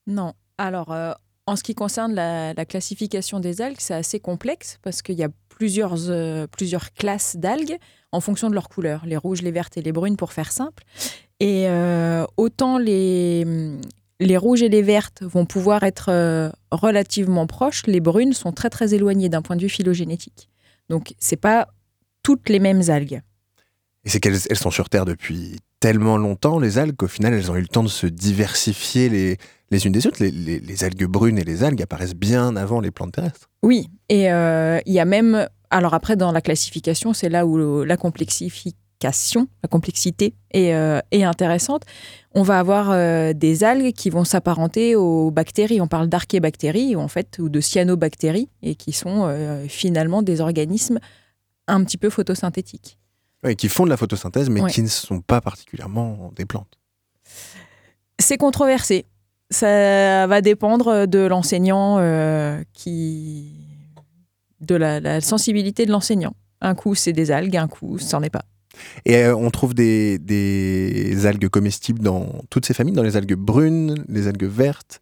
[0.06, 0.34] Non.
[0.58, 0.94] Alors,
[1.52, 5.28] en ce qui concerne la, classification des algues, c'est assez complexe parce qu'il y a
[5.50, 7.78] plusieurs, euh, plusieurs classes d'algues
[8.14, 10.84] en fonction de leur couleur, les rouges, les vertes et les brunes pour faire simple.
[11.42, 13.46] Et euh, autant les,
[14.22, 18.70] les rouges et les vertes vont pouvoir être euh, relativement proches, les brunes sont très
[18.70, 20.48] très éloignées d'un point de vue phylogénétique.
[20.88, 21.68] Donc c'est pas
[22.24, 23.22] toutes les mêmes algues.
[24.06, 27.52] Et c'est qu'elles elles sont sur Terre depuis tellement longtemps, les algues, qu'au final, elles
[27.52, 29.38] ont eu le temps de se diversifier les,
[29.72, 30.24] les unes des autres.
[30.24, 33.50] Les, algues brunes et les algues apparaissent bien avant les plantes terrestres.
[33.64, 35.48] Oui, et euh, il y a même...
[35.70, 41.84] Alors après, dans la classification, c'est là où la complexification, la complexité est, euh, intéressante.
[42.36, 45.80] On va avoir euh, des algues qui vont s'apparenter aux bactéries.
[45.80, 49.34] On parle d'archébactéries, en fait, ou de cyanobactéries, et qui sont
[49.70, 51.00] finalement des organismes
[51.68, 52.98] un petit peu photosynthétiques.
[53.46, 56.78] Oui, qui font de la photosynthèse, mais qui ne sont pas particulièrement des plantes.
[58.20, 59.06] C'est controversé.
[59.52, 63.54] Ça va dépendre de l'enseignant euh, qui.
[64.62, 66.34] de la, la sensibilité de l'enseignant.
[66.62, 68.46] Un coup, c'est des algues, un coup, c'en est pas.
[69.04, 73.36] Et euh, on trouve des, des algues comestibles dans toutes ces familles, dans les algues
[73.36, 75.02] brunes, les algues vertes,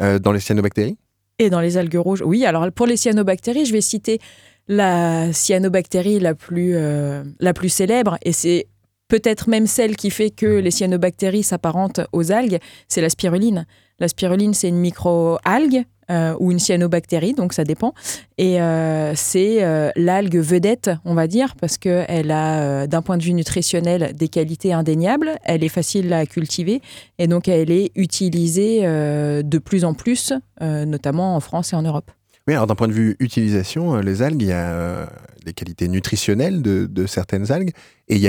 [0.00, 0.98] euh, dans les cyanobactéries?
[1.38, 2.44] Et dans les algues rouges, oui.
[2.44, 4.18] Alors pour les cyanobactéries, je vais citer
[4.66, 8.66] la cyanobactérie la plus, euh, la plus célèbre, et c'est
[9.08, 13.66] peut-être même celle qui fait que les cyanobactéries s'apparentent aux algues, c'est la spiruline.
[13.98, 17.94] La spiruline, c'est une micro-algue euh, ou une cyanobactérie, donc ça dépend.
[18.38, 23.18] Et euh, c'est euh, l'algue vedette, on va dire, parce qu'elle a, euh, d'un point
[23.18, 25.36] de vue nutritionnel, des qualités indéniables.
[25.44, 26.80] Elle est facile à cultiver
[27.18, 31.76] et donc elle est utilisée euh, de plus en plus, euh, notamment en France et
[31.76, 32.10] en Europe.
[32.48, 35.06] Oui, alors d'un point de vue utilisation, euh, les algues, il y a euh,
[35.44, 37.72] les qualités nutritionnelles de, certaines algues
[38.08, 38.26] et il y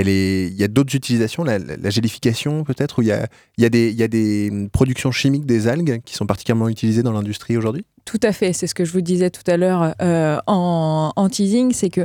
[0.62, 3.88] a, a d'autres utilisations, la, gélification peut-être, où il y a, il y, a des,
[3.88, 7.86] il y a des productions chimiques des algues qui sont particulièrement utilisées dans l'industrie aujourd'hui?
[8.04, 11.28] Tout à fait, c'est ce que je vous disais tout à l'heure euh, en, en
[11.30, 12.04] teasing, c'est que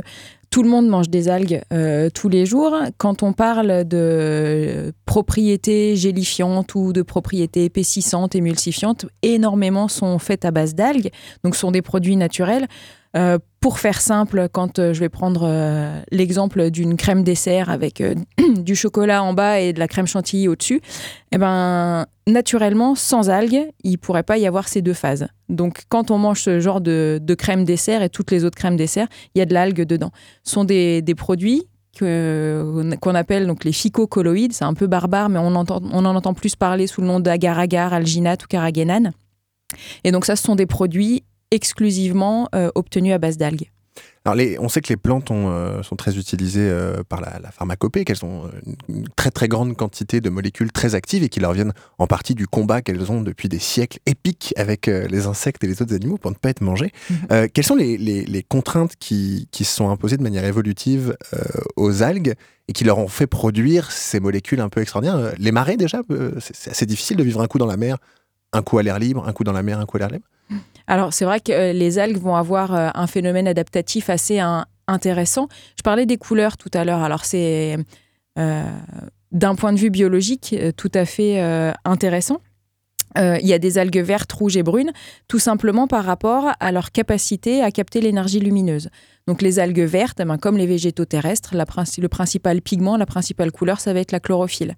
[0.56, 2.74] tout le monde mange des algues euh, tous les jours.
[2.96, 10.52] Quand on parle de propriétés gélifiantes ou de propriétés épaississantes, émulsifiantes, énormément sont faites à
[10.52, 11.10] base d'algues,
[11.44, 12.68] donc sont des produits naturels.
[13.16, 18.02] Euh, pour faire simple, quand euh, je vais prendre euh, l'exemple d'une crème dessert avec
[18.56, 20.80] du chocolat en bas et de la crème chantilly au-dessus,
[21.32, 25.28] eh ben, naturellement, sans algues, il ne pourrait pas y avoir ces deux phases.
[25.48, 29.08] Donc, quand on mange ce genre de, crème dessert et toutes les autres crèmes dessert,
[29.34, 30.10] il y a de l'algue dedans.
[30.44, 31.66] Ce sont des, produits
[31.98, 34.52] qu'on appelle donc les phycocolloïdes.
[34.52, 37.20] C'est un peu barbare, mais on, entend, on en entend plus parler sous le nom
[37.20, 39.12] d'agar-agar, alginate ou carragénane.
[40.04, 43.70] Et donc, ça, ce sont des produits exclusivement euh, obtenus à base d'algues.
[44.26, 47.38] Alors, les, on sait que les plantes ont, euh, sont très utilisées euh, par la,
[47.40, 48.50] la pharmacopée, qu'elles ont
[48.88, 52.34] une, très très grande quantité de molécules très actives et qui leur viennent en partie
[52.34, 55.94] du combat qu'elles ont depuis des siècles épiques avec euh, les insectes et les autres
[55.94, 56.92] animaux pour ne pas être mangés.
[57.08, 57.48] Mhm.
[57.50, 61.16] Quelles sont les, les- les contraintes qui, qui se sont imposées de manière évolutive
[61.76, 62.34] aux algues
[62.68, 65.32] et qui leur ont fait produire ces molécules un peu extraordinaires?
[65.38, 66.02] Les marées déjà,
[66.40, 67.96] c'est assez difficile de vivre un coup dans la mer,
[68.56, 70.26] un coup à l'air libre, un coup dans la mer, un coup à l'air libre?
[70.86, 74.40] Alors, c'est vrai que euh, les algues vont avoir euh, un phénomène adaptatif assez
[74.86, 75.48] intéressant.
[75.76, 77.02] Je parlais des couleurs tout à l'heure.
[77.02, 77.76] Alors, c'est
[78.38, 78.64] euh,
[79.32, 81.40] d'un point de vue biologique tout à fait
[81.84, 82.40] intéressant.
[83.16, 84.92] Il y a des algues vertes, rouges et brunes,
[85.26, 88.90] tout simplement par rapport à leur capacité à capter l'énergie lumineuse.
[89.26, 93.50] Donc les algues vertes, eh ben, comme les végétaux terrestres, le principal pigment, la principale
[93.50, 94.76] couleur, ça va être la chlorophylle.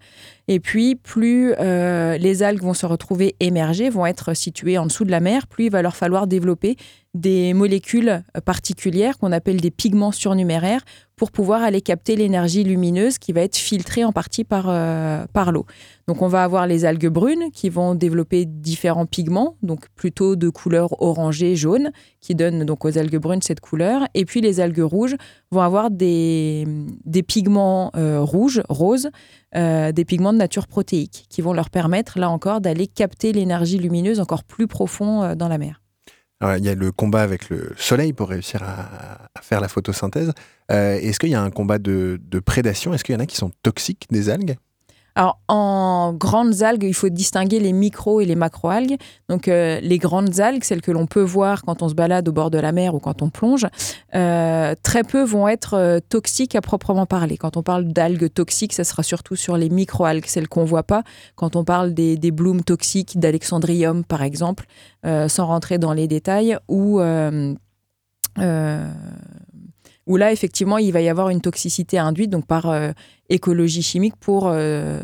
[0.48, 5.04] Et puis, plus euh, les algues vont se retrouver émergées, vont être situées en dessous
[5.04, 6.76] de la mer, plus il va leur falloir développer
[7.12, 10.82] des molécules euh, particulières qu'on appelle des pigments surnuméraires
[11.18, 15.52] pour pouvoir aller capter l'énergie lumineuse qui va être filtrée en partie par, euh, par
[15.52, 15.66] l'eau.
[16.06, 20.48] Donc on va avoir les algues brunes qui vont développer différents pigments, donc plutôt de
[20.48, 24.06] couleur orangée, jaune, qui donnent donc aux algues brunes cette couleur.
[24.14, 25.16] Et puis les algues rouges
[25.50, 26.66] vont avoir des,
[27.04, 29.10] des pigments euh, rouges, roses,
[29.56, 33.78] euh, des pigments de nature protéique, qui vont leur permettre, là encore, d'aller capter l'énergie
[33.78, 35.82] lumineuse encore plus profond dans la mer.
[36.40, 40.32] Il y a le combat avec le soleil pour réussir à, à faire la photosynthèse.
[40.70, 42.94] Euh, Est-ce qu'il y a un combat de, de prédation?
[42.94, 44.54] Est-ce qu'il y en a qui sont toxiques des algues?
[45.18, 48.98] Alors, en grandes algues, il faut distinguer les micro et les macro-algues.
[49.28, 52.32] Donc, euh, les grandes algues, celles que l'on peut voir quand on se balade au
[52.32, 53.66] bord de la mer ou quand on plonge,
[54.14, 57.36] euh, très peu vont être euh, toxiques à proprement parler.
[57.36, 61.02] Quand on parle d'algues toxiques, ça sera surtout sur les micro-algues, celles qu'on voit pas.
[61.34, 64.66] Quand on parle des, blooms toxiques d'Alexandrium, par exemple,
[65.02, 67.00] sans rentrer dans les détails, ou
[70.08, 72.90] où là, effectivement, il va y avoir une toxicité induite donc par euh,
[73.28, 75.00] écologie chimique pour, euh,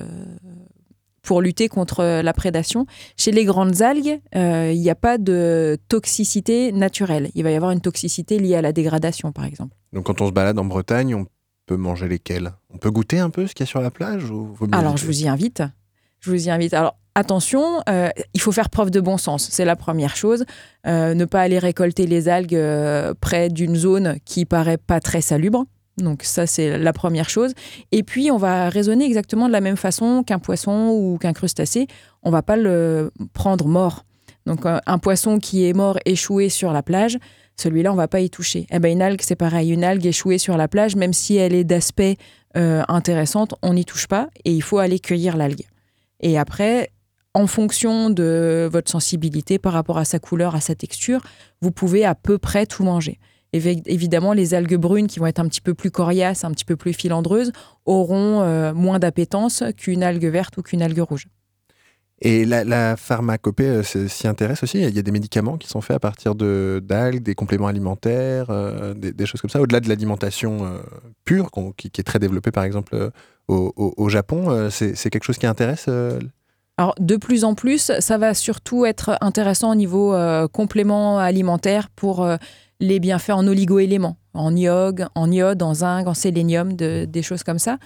[1.22, 2.86] pour lutter contre la prédation.
[3.16, 7.30] Chez les grandes algues, euh, il n'y a pas de toxicité naturelle.
[7.34, 9.76] Il va y avoir une toxicité liée à la dégradation, par exemple.
[9.92, 11.26] Donc quand on se balade en Bretagne, on
[11.66, 12.52] peut manger lesquelles?
[12.72, 15.06] On peut goûter un peu ce qu'il y a sur la plage ou Alors, je
[15.06, 15.62] vous y invite.
[16.20, 16.72] Je vous y invite.
[16.72, 19.48] Alors, attention, euh, il faut faire preuve de bon sens.
[19.50, 20.44] C'est la première chose.
[20.87, 25.20] Euh, ne pas aller récolter les algues euh, près d'une zone qui paraît pas très
[25.20, 25.64] salubre.
[25.96, 27.53] Donc ça, c'est la première chose.
[27.92, 31.87] Et puis, on va raisonner exactement de la même façon qu'un poisson ou qu'un crustacé.
[32.22, 34.05] On va pas le prendre mort.
[34.46, 37.16] Donc, un poisson qui est mort échoué sur la plage,
[37.57, 38.66] celui-là, on va pas y toucher.
[38.70, 39.70] Eh ben, une algue, c'est pareil.
[39.70, 42.16] Une algue échouée sur la plage, même si elle est d'aspect
[42.55, 45.64] intéressante, on n'y touche pas et il faut aller cueillir l'algue.
[46.20, 46.90] Et après,
[47.35, 51.20] en fonction de votre sensibilité par rapport à sa couleur, à sa texture,
[51.61, 53.18] vous pouvez à peu près tout manger.
[53.53, 56.64] Évi- Évidemment, les algues brunes qui vont être un petit peu plus coriaces, un petit
[56.64, 57.53] peu plus filandreuses,
[57.87, 61.27] auront euh, moins d'appétence qu'une algue verte ou qu'une algue rouge.
[62.20, 64.79] Et la, pharmacopée euh, s'y intéresse aussi?
[64.81, 68.47] Il y a des médicaments qui sont faits à partir de d'algues, des compléments alimentaires,
[68.51, 70.81] euh, des, choses comme ça, au-delà de l'alimentation
[71.25, 73.11] pure, qui, est très développée par exemple
[73.49, 74.70] au, Japon.
[74.70, 75.88] c'est quelque chose qui intéresse
[76.98, 82.24] De plus en plus, ça va surtout être intéressant au niveau euh, complément alimentaire pour
[82.24, 82.37] euh,
[82.80, 87.44] les bienfaits en oligoéléments, en iode, en iode, en zinc, en sélénium, de- des choses
[87.44, 87.78] comme ça.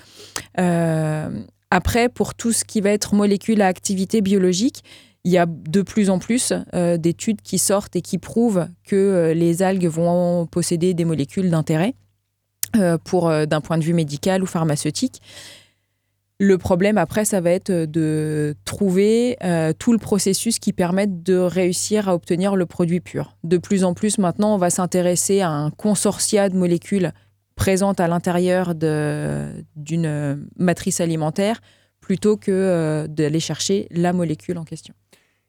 [0.58, 1.28] Euh,
[1.70, 4.82] après, pour tout ce qui va être molécules à activité biologique,
[5.24, 6.54] il y a de plus en plus
[6.98, 11.94] d'études qui sortent et qui prouvent que les algues vont posséder des molécules d'intérêt
[12.72, 15.20] d'un point de vue médical ou pharmaceutique.
[16.40, 21.34] Le problème après, ça va être de trouver euh, tout le processus qui permette de
[21.34, 23.36] réussir à obtenir le produit pur.
[23.42, 27.12] De plus en plus maintenant, on va s'intéresser à un consortia de molécules
[27.56, 31.60] présentes à l'intérieur d'une euh, matrice alimentaire
[32.00, 34.94] plutôt que euh, d'aller chercher la molécule en question.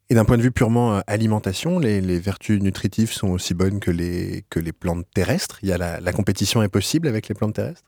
[0.10, 3.80] Et d'un point de vue purement euh, alimentation, les, les vertus nutritives sont aussi bonnes
[3.80, 5.60] que les, que les plantes terrestres?
[5.62, 7.84] Il y a la, la compétition est possible avec les plantes terrestres?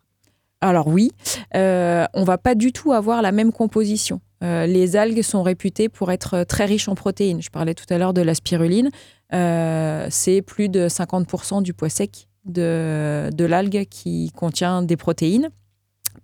[0.62, 1.12] Alors oui,
[1.56, 4.22] euh, on va pas du tout avoir la même composition.
[4.44, 7.42] Euh, les algues sont réputées pour être très riches en protéines.
[7.42, 8.90] Je parlais tout à l'heure de la spiruline.
[9.34, 15.50] Euh, c'est plus de 50% du poids sec de, de l'algue qui contient des protéines.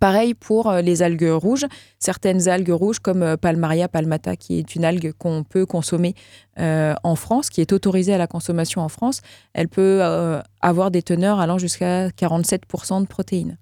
[0.00, 1.64] Pareil pour euh, les algues rouges.
[1.98, 6.14] Certaines algues rouges comme Palmaria palmata, qui est une algue qu'on peut consommer
[6.60, 9.20] en France, qui est autorisée à la consommation en France,
[9.52, 10.02] elle peut
[10.60, 13.56] avoir des teneurs allant jusqu'à 47% de protéines.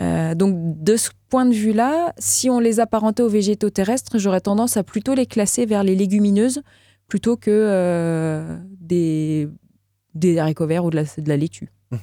[0.00, 4.40] Euh, donc de ce point de vue-là, si on les apparentait aux végétaux terrestres, j'aurais
[4.40, 6.62] tendance à plutôt les classer vers les légumineuses
[7.08, 9.48] plutôt que euh, des,
[10.14, 11.68] des haricots verts ou de la, laitue.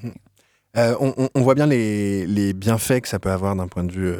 [0.78, 4.13] Euh, on, voit bien les, bienfaits que ça peut avoir d'un point de vue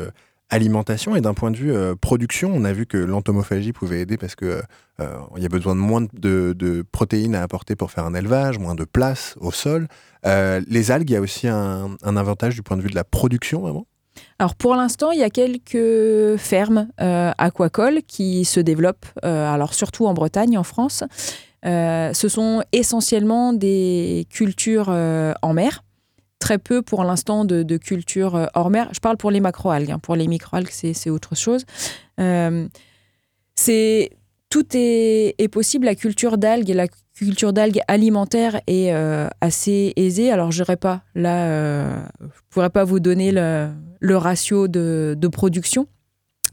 [0.50, 2.52] alimentation et d'un point de vue euh, production.
[2.54, 4.62] On a vu que l'entomophagie pouvait aider parce que
[5.00, 8.58] euh, il y a besoin de moins de, protéines à apporter pour faire un élevage,
[8.58, 9.88] moins de place au sol.
[10.26, 12.96] Euh, les algues, il y a aussi un, un avantage du point de vue de
[12.96, 13.86] la production, vraiment?
[14.38, 19.74] Alors pour l'instant, il y a quelques fermes euh, aquacoles qui se développent, euh, alors
[19.74, 21.04] surtout en Bretagne, en France.
[21.66, 25.84] Euh, ce sont essentiellement des cultures euh, en mer.
[26.40, 28.90] Très peu pour l'instant de, cultures euh, hors mer.
[28.94, 29.92] Je parle pour les macroalgues.
[29.92, 30.00] hein.
[30.00, 31.66] Pour les microalgues, c'est autre chose.
[32.20, 32.68] Euh,
[34.50, 35.86] tout est, possible.
[35.86, 40.32] La culture d'algues, la culture d'algues alimentaire est euh, assez aisée.
[40.32, 45.88] Alors, je pas là, je pourrais pas vous donner le, ratio de, de production,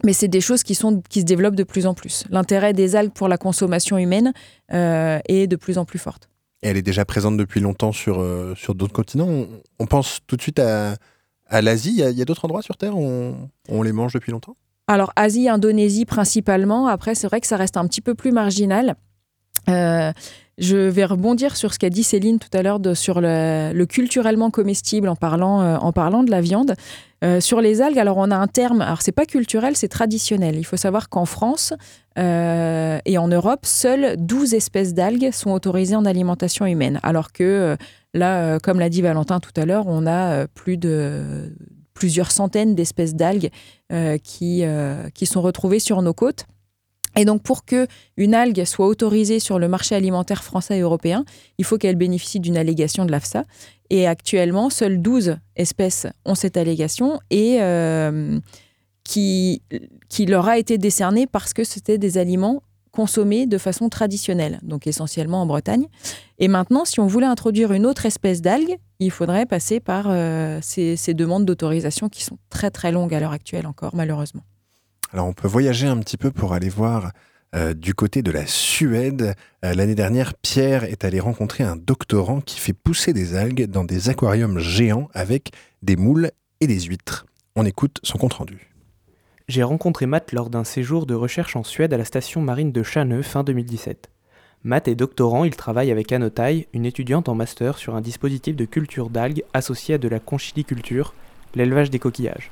[0.04, 2.24] mais c'est des choses qui sont qui se développent de plus en plus.
[2.28, 4.32] L'intérêt des algues pour la consommation humaine
[4.68, 6.28] est de plus en plus forte.
[6.62, 9.46] Elle est déjà présente depuis longtemps sur, euh, sur d'autres continents.
[9.78, 10.96] On, pense tout de suite à,
[11.46, 11.94] à l'Asie.
[11.98, 13.34] Il y a, d'autres endroits sur Terre où
[13.68, 14.56] on, les mange depuis longtemps?
[14.88, 16.86] Alors, Asie, Indonésie principalement.
[16.86, 18.96] Après, c'est vrai que ça reste un petit peu plus marginal.
[19.68, 20.12] Euh,
[20.58, 24.50] je vais rebondir sur ce qu'a dit Céline tout à l'heure sur le, le culturellement
[24.50, 26.74] comestible en parlant, euh, en parlant de la viande.
[27.26, 30.56] Euh, sur les algues, alors on a un terme, alors c'est pas culturel, c'est traditionnel.
[30.56, 31.74] Il faut savoir qu'en France
[32.18, 37.00] euh, et en Europe, seules 12 espèces d'algues sont autorisées en alimentation humaine.
[37.02, 37.76] Alors que euh,
[38.14, 41.52] là, comme l'a dit Valentin tout à l'heure, on a plus de
[41.94, 43.50] plusieurs centaines d'espèces d'algues
[44.22, 44.64] qui,
[45.14, 46.46] qui sont retrouvées sur nos côtes.
[47.16, 47.86] Et donc, pour que
[48.16, 51.24] une algue soit autorisée sur le marché alimentaire français et européen,
[51.58, 53.44] il faut qu'elle bénéficie d'une allégation de l'AFSA.
[53.90, 58.38] Et actuellement, seules 12 espèces ont cette allégation et euh,
[59.04, 59.62] qui,
[60.08, 64.86] qui leur a été décernée parce que c'était des aliments consommés de façon traditionnelle, donc
[64.86, 65.86] essentiellement en Bretagne.
[66.38, 70.58] Et maintenant, si on voulait introduire une autre espèce d'algue, il faudrait passer par euh,
[70.62, 74.42] ces, ces demandes d'autorisation qui sont très très longues à l'heure actuelle encore, malheureusement.
[75.12, 77.12] Alors on peut voyager un petit peu pour aller voir
[77.56, 79.34] euh, du côté de la Suède.
[79.64, 83.84] Euh, L'année dernière, Pierre est allé rencontrer un doctorant qui fait pousser des algues dans
[83.84, 87.24] des aquariums géants avec des moules et des huîtres.
[87.54, 88.70] On écoute son compte-rendu.
[89.48, 92.82] J'ai rencontré Matt lors d'un séjour de recherche en Suède à la station marine de
[92.82, 94.10] Chaneux fin 2017.
[94.64, 98.64] Matt est doctorant, il travaille avec Anotai, une étudiante en master sur un dispositif de
[98.64, 101.14] culture d'algues associé à de la conchiliculture,
[101.54, 102.50] l'élevage des coquillages.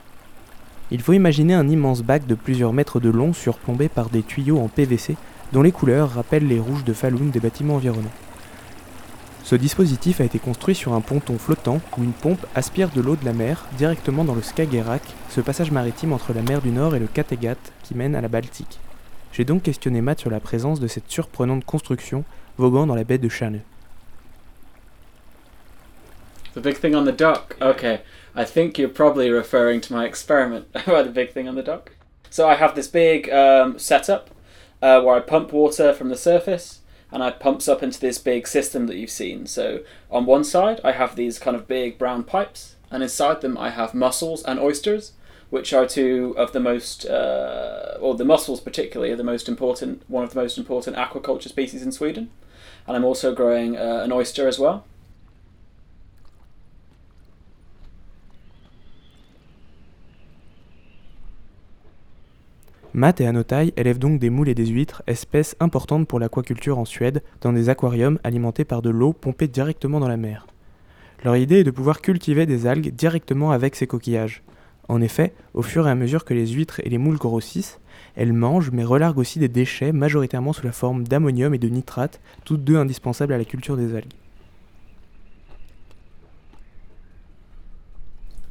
[0.91, 4.59] Il faut imaginer un immense bac de plusieurs mètres de long surplombé par des tuyaux
[4.59, 5.17] en PVC
[5.53, 8.11] dont les couleurs rappellent les rouges de Falun des bâtiments environnants.
[9.45, 13.15] Ce dispositif a été construit sur un ponton flottant où une pompe aspire de l'eau
[13.15, 16.95] de la mer directement dans le Skagerrak, ce passage maritime entre la mer du Nord
[16.95, 18.81] et le Kattegat qui mène à la Baltique.
[19.33, 22.25] J'ai donc questionné Matt sur la présence de cette surprenante construction
[22.57, 23.61] voguant dans la baie de Chaneux.
[26.55, 27.57] The big thing on the dock.
[27.61, 27.99] Okay,
[28.35, 31.93] I think you're probably referring to my experiment about the big thing on the dock.
[32.31, 34.31] So I have this big um, setup
[34.83, 36.81] uh, where I pump water from the surface
[37.13, 39.47] and I pumps up into this big system that you've seen.
[39.47, 43.57] So on one side, I have these kind of big brown pipes, and inside them,
[43.57, 45.13] I have mussels and oysters,
[45.49, 50.03] which are two of the most, uh, or the mussels particularly, are the most important,
[50.09, 52.31] one of the most important aquaculture species in Sweden.
[52.87, 54.85] And I'm also growing uh, an oyster as well.
[62.97, 66.85] Matt et Anotai élèvent donc des moules et des huîtres, espèces importantes pour l'aquaculture en
[66.85, 70.47] Suède, dans des aquariums alimentés par de l'eau pompée directement dans la mer.
[71.25, 74.45] Leur idée est de pouvoir cultiver des algues directement avec ces coquillages.
[74.89, 77.81] En effet, au fur et à mesure que les huîtres et les moules grossissent,
[78.15, 82.21] elles mangent mais relarguent aussi des déchets majoritairement sous la forme d'ammonium et de nitrate,
[82.45, 84.13] toutes deux indispensables à la culture des algues.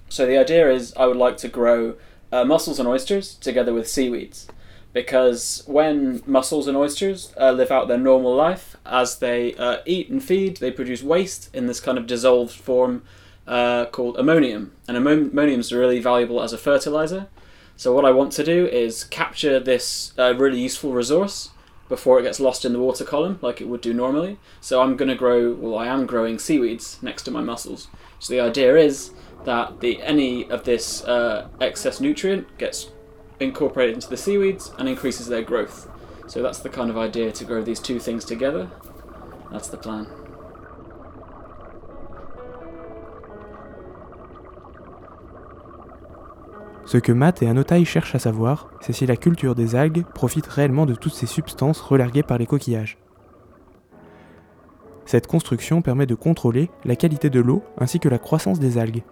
[0.10, 1.94] So the idea is I would like to grow
[2.34, 4.48] uh, mussels and oysters together with seaweeds.
[4.92, 10.10] Because when mussels and oysters uh, live out their normal life, as they uh, eat
[10.10, 13.04] and feed, they produce waste in this kind of dissolved form
[13.48, 14.72] uh, called ammonium.
[14.88, 17.28] And ammon- ammonium is really valuable as a fertilizer.
[17.76, 21.52] So, what I want to do is capture this uh, really useful resource
[21.90, 24.38] before it gets lost in the water column, like it would do normally.
[24.62, 27.88] So, I'm going to grow, well, I am growing seaweeds next to my mussels.
[28.20, 29.12] So, the idea is
[29.46, 32.92] that the any of this uh, excess nutrient gets
[33.40, 35.88] incorporated into the seaweeds and increases their growth.
[36.28, 38.68] So that's the kind of idea to grow these two things together.
[39.52, 40.08] That's the plan.
[46.86, 50.46] Ce que Matt et Anotai cherchent à savoir, c'est si la culture des algues profite
[50.46, 52.98] réellement de toutes ces substances relarguées par les coquillages.
[55.06, 59.04] Cette construction permet de contrôler la qualité de l'eau ainsi que la croissance des algues.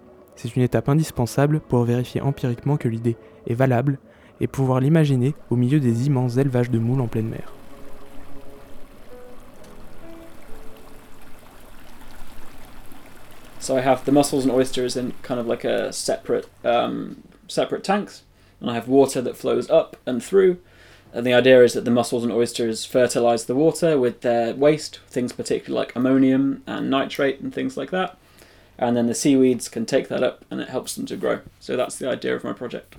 [0.41, 3.15] C'est une étape indispensable pour vérifier empiriquement que l'idée
[3.45, 3.99] est valable
[4.39, 7.53] et pouvoir l'imaginer au milieu des immenses élevages de moules en pleine mer.
[13.59, 17.17] So I have the mussels and oysters in kind of like a separate um,
[17.47, 18.23] separate tanks,
[18.59, 20.57] and I have water that flows up and through.
[21.13, 25.01] And the idea is that the mussels and oysters fertilize the water with their waste,
[25.07, 28.17] things particularly like ammonium and nitrate and things like that.
[28.81, 31.41] And then the seaweeds can take that up and it helps them to grow.
[31.59, 32.95] So that's the idea of my project.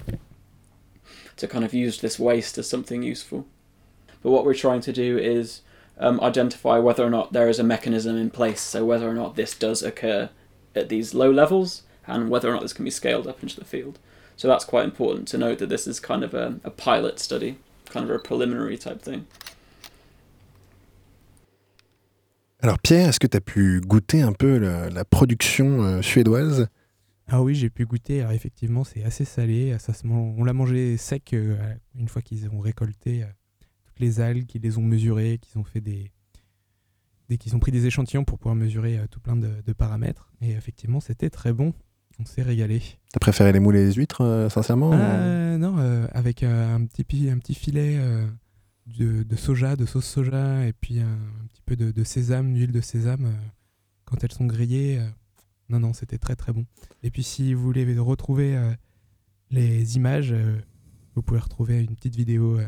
[1.37, 3.47] To kind of use this waste as something useful.
[4.23, 5.63] But what we're trying to do is
[5.99, 9.35] um, identify whether or not there is a mechanism in place, so whether or not
[9.35, 10.31] this does occur
[10.77, 13.65] at these low levels and whether or not this can be scaled up into the
[13.65, 13.99] field.
[14.37, 17.59] So that's quite important to note that this is kind of a, a pilot study,
[17.87, 19.27] kind of a preliminary type thing.
[22.63, 26.69] Alors Pierre, est-ce que tu as pu goûter un peu la, la production euh, suédoise?
[27.27, 28.21] Ah oui, j'ai pu goûter.
[28.21, 29.77] Alors effectivement, c'est assez salé.
[29.81, 31.57] Ça se man- On l'a mangé sec euh,
[31.99, 33.27] une fois qu'ils ont récolté euh,
[33.87, 36.13] toutes les algues, qu'ils les ont mesurées, qu'ils ont fait des,
[37.29, 40.31] des qu'ils ont pris des échantillons pour pouvoir mesurer tout plein de, de paramètres.
[40.41, 41.73] Et effectivement, c'était très bon.
[42.21, 42.81] On s'est régalé.
[43.13, 45.79] T'as préféré les moules et les huîtres, sincèrement ou- Euh, non,
[46.13, 47.99] avec un, petit, un petit filet
[48.87, 52.53] de, de soja, de sauce soja, et puis un, un petit peu de, de sésame,
[52.53, 53.49] d'huile de sésame, euh,
[54.05, 54.99] quand elles sont grillées.
[54.99, 55.09] euh,
[55.69, 56.67] non, non, c'était très très bon.
[57.03, 58.73] Et puis si vous voulez retrouver euh,
[59.51, 60.35] les images,
[61.15, 62.59] vous pouvez retrouver une petite vidéo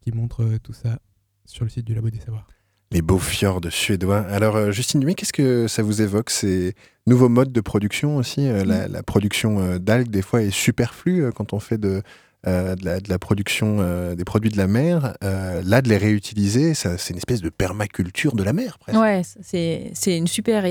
[0.00, 1.00] qui montre tout ça
[1.46, 2.46] sur le site du Labo des Savoirs.
[2.90, 4.20] Les beaux fjords suédois.
[4.20, 6.74] Alors, Justine Dumais, qu'est-ce que ça vous évoque Ces
[7.06, 11.60] nouveaux modes de production aussi la, la production d'algues, des fois, est superflue quand on
[11.60, 12.02] fait de,
[12.46, 15.14] euh, de, la, de la production euh, des produits de la mer.
[15.24, 18.98] Euh, là, de les réutiliser, c'est une espèce de permaculture de la mer, presque.
[18.98, 20.64] Ouais, c'est une super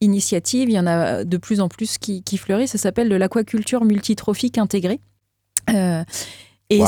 [0.00, 0.68] initiative.
[0.68, 2.72] Il y en a de plus en plus qui, qui fleurissent.
[2.72, 5.00] Ça s'appelle de l'aquaculture multitrophique intégrée.
[6.72, 6.86] Et Wow.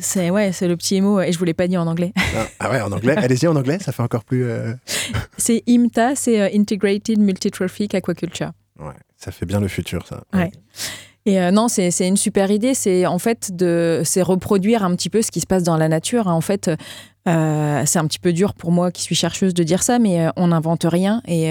[0.00, 1.20] c'est ouais, c'est le petit mot.
[1.20, 2.12] Et je vous l'ai pas dit en anglais.
[2.16, 4.44] Ah, ah ouais, en anglais Allez-y, en anglais, ça fait encore plus...
[4.44, 4.72] euh,
[5.36, 8.52] C'est IMTA, c'est Integrated Multitrophic Aquaculture.
[8.78, 10.22] Ouais, ça fait bien le futur, ça.
[10.32, 10.52] Ouais.
[11.26, 12.72] Et euh, non, c'est une super idée.
[12.72, 16.28] C'est en fait de, reproduire un petit peu ce qui se passe dans la nature.
[16.28, 16.32] hein.
[16.32, 16.70] En fait,
[17.28, 20.24] euh, c'est un petit peu dur pour moi qui suis chercheuse de dire ça, mais
[20.24, 21.20] euh, on n'invente rien.
[21.26, 21.50] Et,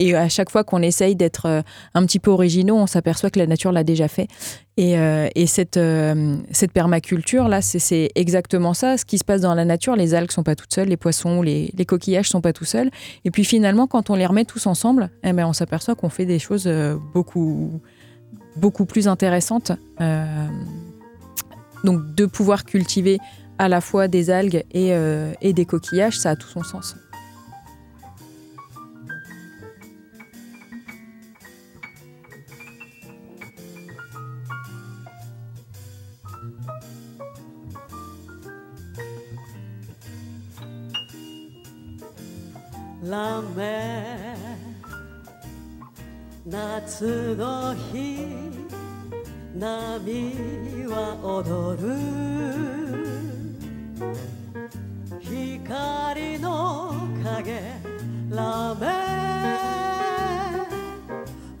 [0.00, 3.46] et à chaque fois qu'on essaye d'être un petit peu originaux, on s'aperçoit que la
[3.46, 4.28] nature l'a déjà fait.
[4.76, 5.80] Et, et cette,
[6.52, 8.98] cette permaculture, là, c'est- exactement ça.
[8.98, 11.40] Ce qui se passe dans la nature, les algues sont pas toutes seules, les poissons,
[11.42, 12.90] les, les coquillages sont pas tout seuls.
[13.24, 16.26] Et puis finalement, quand on les remet tous ensemble, eh ben, on s'aperçoit qu'on fait
[16.26, 16.70] des choses
[17.14, 17.80] beaucoup
[18.58, 19.72] beaucoup plus intéressante.
[20.00, 20.48] Euh,
[21.84, 23.18] donc de pouvoir cultiver
[23.58, 26.96] à la fois des algues et, euh, des coquillages, ça a tout son sens.
[46.50, 48.26] 夏の日
[49.54, 51.88] 波は踊る。
[55.20, 57.60] 光の影
[58.30, 58.86] ラメ。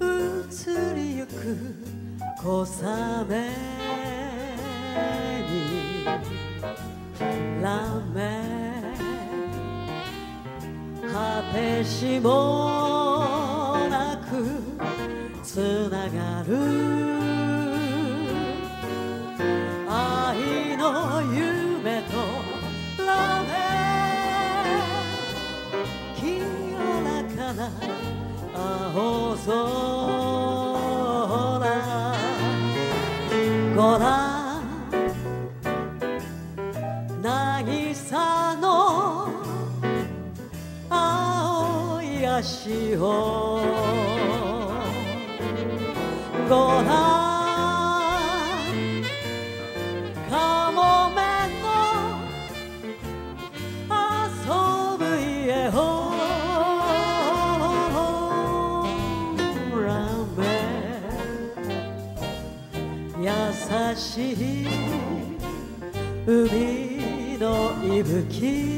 [0.96, 1.30] りゆく
[2.42, 3.50] 小雨
[5.44, 6.06] に。
[7.62, 8.18] ラメ。
[11.12, 14.67] 果てしもなく
[15.48, 15.56] つ
[15.90, 16.52] ながる。
[19.88, 22.12] 愛の夢と
[23.02, 23.48] ラメ。
[26.20, 26.28] 清
[27.02, 27.58] らかな
[28.54, 29.48] 青空。
[33.74, 34.06] ご覧。
[37.22, 38.66] 渚の
[40.90, 44.17] 青い足を。
[46.48, 46.86] ご覧
[50.30, 51.20] かもめ
[51.60, 51.66] の
[54.06, 54.48] 遊
[54.96, 55.78] ぶ家を
[59.76, 59.86] ラ
[60.38, 60.40] メ
[63.20, 63.28] 優
[63.94, 64.34] しい
[66.26, 67.46] 海の
[67.84, 68.77] 息吹。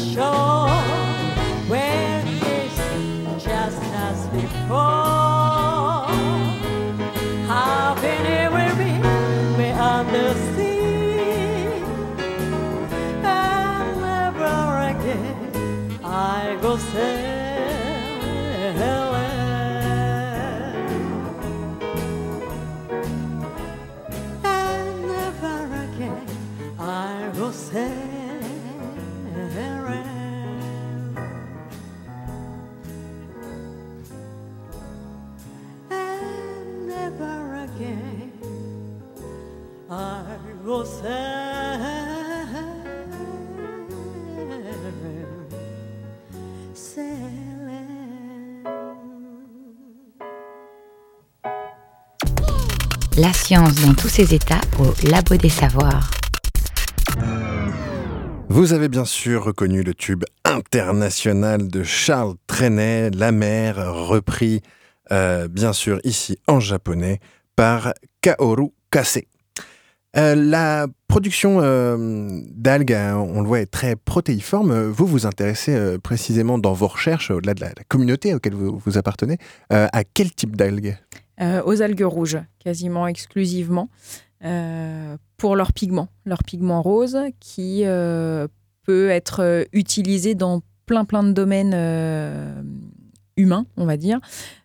[0.00, 0.29] show.
[53.58, 56.08] Dans tous ses états au Labo des Savoirs.
[58.48, 64.60] Vous avez bien sûr reconnu le tube international de Charles Trenet, La mer, repris
[65.10, 67.18] euh, bien sûr ici en japonais
[67.56, 69.22] par Kaoru Kase.
[70.16, 74.88] Euh, la production euh, d'algues, euh, on le voit, est très protéiforme.
[74.90, 78.96] Vous vous intéressez euh, précisément dans vos recherches, au-delà de la, communauté auquel vous, vous
[78.96, 79.38] appartenez,
[79.70, 80.96] à quel type d'algues?
[81.40, 83.88] Euh, aux algues rouges, quasiment exclusivement,
[84.44, 88.46] euh, pour leur pigment, leur pigment rose qui euh,
[88.84, 91.74] peut être utilisé dans plein plein de domaines
[93.36, 94.18] humains, on va dire.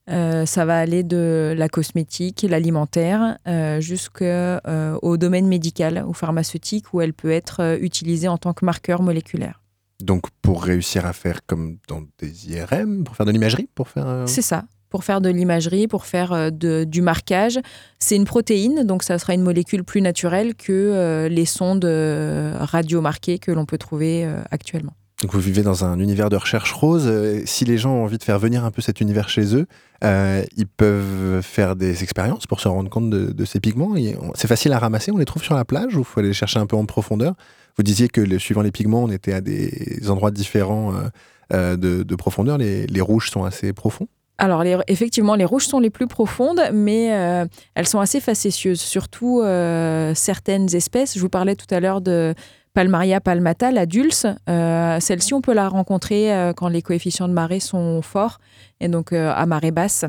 [0.08, 3.38] Ça va aller de la cosmétique, l'alimentaire,
[3.80, 9.62] jusqu'au domaine médical ou pharmaceutique où elle peut être utilisée en tant que marqueur moléculaire.
[10.02, 14.08] Donc pour réussir à faire comme dans des IRM, pour faire de l'imagerie, pour faire...
[14.08, 14.66] euh, C'est ça.
[14.96, 17.60] Pour faire de l'imagerie, pour faire euh, du marquage.
[18.00, 22.56] C'est une protéine, donc ça sera une molécule plus naturelle que euh, les sondes euh,
[22.62, 24.94] radiomarquées que l'on peut trouver actuellement.
[25.28, 27.12] Vous vivez dans un univers de recherche rose.
[27.44, 29.68] Si les gens ont envie de faire venir un peu cet univers chez eux,
[30.02, 33.96] ils peuvent faire des expériences pour se rendre compte de, ces pigments.
[34.36, 36.34] C'est facile à ramasser, on les trouve sur la plage ou il faut aller les
[36.34, 37.34] chercher un peu en profondeur
[37.76, 40.94] Vous disiez que suivant les pigments, on était à des endroits différents
[41.52, 42.58] de, de profondeur.
[42.58, 44.08] Les rouges sont assez profonds.
[44.38, 48.82] Alors, les- effectivement, les rouges sont les plus profondes, mais euh, elles sont assez facétieuses,
[48.82, 51.16] surtout euh, certaines espèces.
[51.16, 52.34] Je vous parlais tout à l'heure de
[52.74, 54.28] Palmaria palmata, la dulce.
[54.50, 58.40] Euh, Celle-ci, on peut la rencontrer euh, quand les coefficients de marée sont forts,
[58.82, 60.04] et donc euh, à marée basse.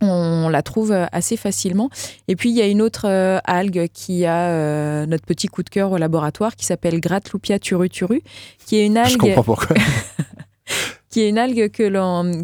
[0.00, 1.90] On la trouve assez facilement.
[2.28, 5.64] Et puis, il y a une autre euh, algue qui a euh, notre petit coup
[5.64, 8.22] de cœur au laboratoire qui s'appelle Gratlupia turuturu,
[8.64, 9.74] qui est une algue Je comprends pourquoi.
[11.10, 11.70] qui est une algue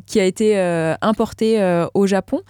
[0.06, 2.40] qui a été euh, importée euh, au Japon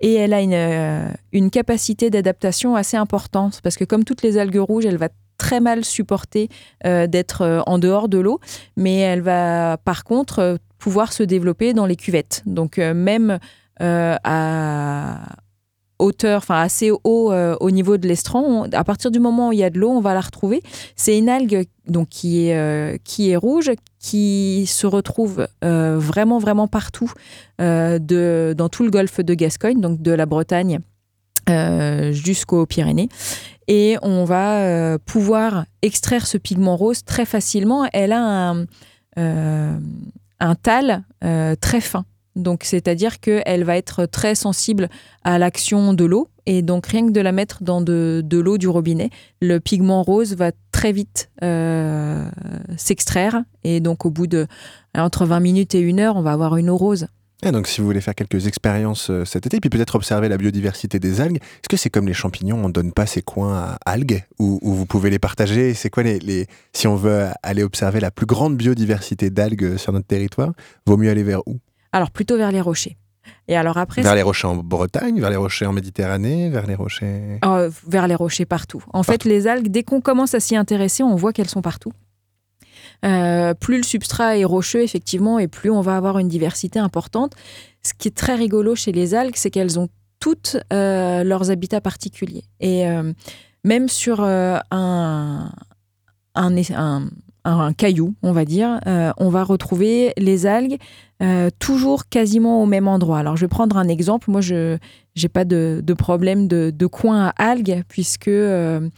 [0.00, 4.38] et elle a une, euh, une capacité d'adaptation assez importante parce que comme toutes les
[4.38, 6.48] algues rouges, elle va très mal supporter
[6.84, 8.38] d'être en dehors de l'eau,
[8.76, 12.42] mais elle va par contre pouvoir se développer dans les cuvettes.
[12.46, 13.40] Donc même
[13.80, 15.18] à
[15.98, 19.58] hauteur, enfin assez haut euh, au niveau de l'estran, à partir du moment où il
[19.58, 20.62] y a de l'eau, on va la retrouver.
[20.96, 26.38] C'est une algue donc qui est euh, qui est rouge, qui se retrouve euh, vraiment
[26.38, 27.12] vraiment partout
[27.58, 30.80] de dans tout le golfe de Gascogne, donc de la Bretagne
[32.12, 33.08] jusqu'aux Pyrénées.
[33.68, 37.86] Et on va pouvoir extraire ce pigment rose très facilement.
[37.92, 38.66] Elle a un,
[39.16, 41.04] un tal
[41.60, 42.04] très fin.
[42.36, 44.88] Donc, c'est-à-dire qu'elle va être très sensible
[45.22, 46.28] à l'action de l'eau.
[46.46, 49.10] Et donc, rien que de la mettre dans de, l'eau du robinet,
[49.40, 52.28] le pigment rose va très vite euh,
[52.76, 53.42] s'extraire.
[53.62, 54.46] Et donc, au bout de
[54.96, 57.06] entre 20 minutes et une heure, on va avoir une eau rose.
[57.42, 60.98] Donc, si vous voulez faire quelques expériences euh, cet été, puis peut-être observer la biodiversité
[60.98, 63.78] des algues, est-ce que c'est comme les champignons, on ne donne pas ces coins à
[63.84, 65.74] algues ou vous pouvez les partager?
[65.74, 70.06] C'est quoi les- Si on veut aller observer la plus grande biodiversité d'algues sur notre
[70.06, 70.52] territoire,
[70.86, 71.58] vaut mieux aller vers où?
[71.94, 72.96] Alors, plutôt vers les rochers.
[73.48, 76.74] Et alors après, Vers les rochers en Bretagne, vers les rochers en Méditerranée, vers les
[76.74, 77.38] rochers.
[77.44, 78.82] Euh, vers les rochers partout.
[78.92, 81.92] En fait, les algues, dès qu'on commence à s'y intéresser, on voit qu'elles sont partout.
[83.04, 87.32] Euh, plus le substrat est rocheux, effectivement, et plus on va avoir une diversité importante.
[87.82, 89.88] Ce qui est très rigolo chez les algues, c'est qu'elles ont
[90.20, 92.44] toutes euh, leurs habitats particuliers.
[92.60, 92.84] Et
[93.62, 95.52] même sur un, un,
[96.34, 97.08] un-
[97.44, 100.78] un caillou, on va dire, euh, on va retrouver les algues
[101.22, 103.18] euh, toujours quasiment au même endroit.
[103.18, 104.30] Alors, je vais prendre un exemple.
[104.30, 104.78] Moi, je
[105.20, 108.88] n'ai pas de, de problème de, de coin à algues, puisque euh,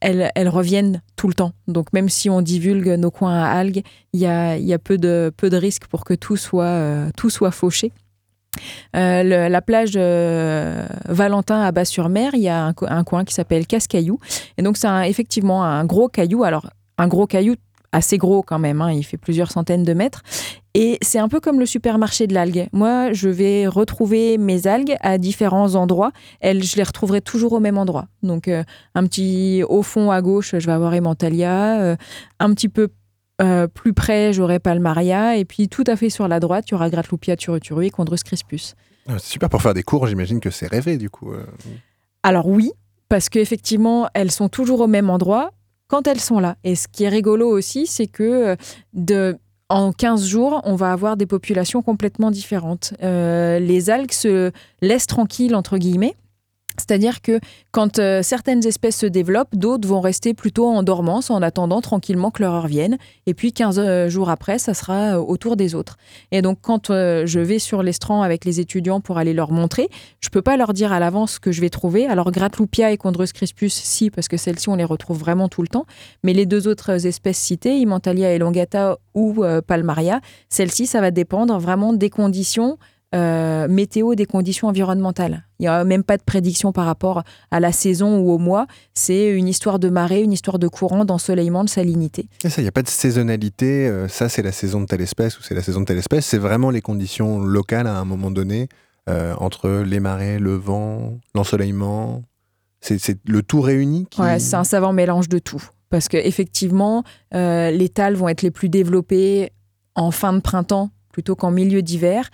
[0.00, 1.52] elles, elles reviennent tout le temps.
[1.68, 3.82] Donc, même si on divulgue nos coins à algues,
[4.14, 7.28] il y a, y a peu, de, peu de risques pour que tout soit, tout
[7.28, 7.92] soit fauché.
[8.94, 9.96] La plage
[11.08, 14.18] Valentin à Bas-sur-Mer, il y a un, un coin qui s'appelle Casse-Caillou.
[14.56, 16.44] Et donc, c'est effectivement un gros caillou.
[16.44, 17.54] Alors, un gros caillou
[17.94, 20.22] assez gros quand même, hein, il fait plusieurs centaines de mètres.
[20.74, 22.66] Et c'est un peu comme le supermarché de l'algue.
[22.72, 26.10] Moi, je vais retrouver mes algues à différents endroits.
[26.40, 28.06] Elles, je les retrouverai toujours au même endroit.
[28.22, 28.64] Donc, euh,
[28.94, 31.82] un petit au fond à gauche, je vais avoir Emmentalia.
[31.82, 31.96] Euh,
[32.40, 32.88] un petit peu
[33.42, 35.36] euh, plus près, j'aurai Palmaria.
[35.36, 38.22] Et puis, tout à fait sur la droite, il y aura Gratlupia turuturu et Chondrus
[38.22, 38.74] crispus.
[39.06, 41.32] Ah, C'est super pour faire des cours, j'imagine que c'est rêvé du coup.
[41.32, 41.44] euh.
[42.22, 42.72] Alors oui,
[43.10, 45.50] parce qu'effectivement, elles sont toujours au même endroit
[45.92, 46.56] quand elles sont là.
[46.64, 48.56] Et ce qui est rigolo aussi, c'est que
[49.10, 49.34] euh,
[49.68, 52.94] en 15 jours, on va avoir des populations complètement différentes.
[53.02, 56.16] Euh, les algues se laissent tranquilles, entre guillemets.
[56.78, 61.42] C'est-à-dire que quand euh, certaines espèces se développent, d'autres vont rester plutôt en dormance en
[61.42, 62.98] attendant tranquillement que leur heure vienne.
[63.26, 65.96] Et puis 15 euh, jours après, ça sera euh, au tour des autres.
[66.30, 69.88] Et donc quand je vais sur l'estran avec les étudiants pour aller leur montrer,
[70.20, 72.06] je peux pas leur dire à l'avance ce que je vais trouver.
[72.06, 75.68] Alors Gratlupia et Chondrus crispus, si, parce que celles-ci, on les retrouve vraiment tout le
[75.68, 75.86] temps.
[76.22, 81.92] Mais les deux autres espèces citées, Immentalia elongata ou Palmaria, celles-ci, ça va dépendre vraiment
[81.92, 82.78] des conditions
[83.14, 85.44] euh, météo, des conditions environnementales.
[85.58, 88.66] Il n'y a même pas de prédiction par rapport à la saison ou au mois.
[88.94, 92.28] C'est une histoire de marée, une histoire de courant, d'ensoleillement, de salinité.
[92.42, 95.02] Et ça, il n'y a pas de saisonnalité, euh, ça c'est la saison de telle
[95.02, 98.04] espèce ou c'est la saison de telle espèce, c'est vraiment les conditions locales à un
[98.06, 98.68] moment donné,
[99.10, 102.22] euh, entre les marées, le vent, l'ensoleillement.
[102.80, 104.20] C'est le tout réuni qui...
[104.20, 105.62] Ouais, c'est un savant mélange de tout.
[105.88, 109.52] Parce qu'effectivement, les tales vont être les plus développées
[109.94, 112.30] en fin de printemps plutôt qu'en milieu d'hiver,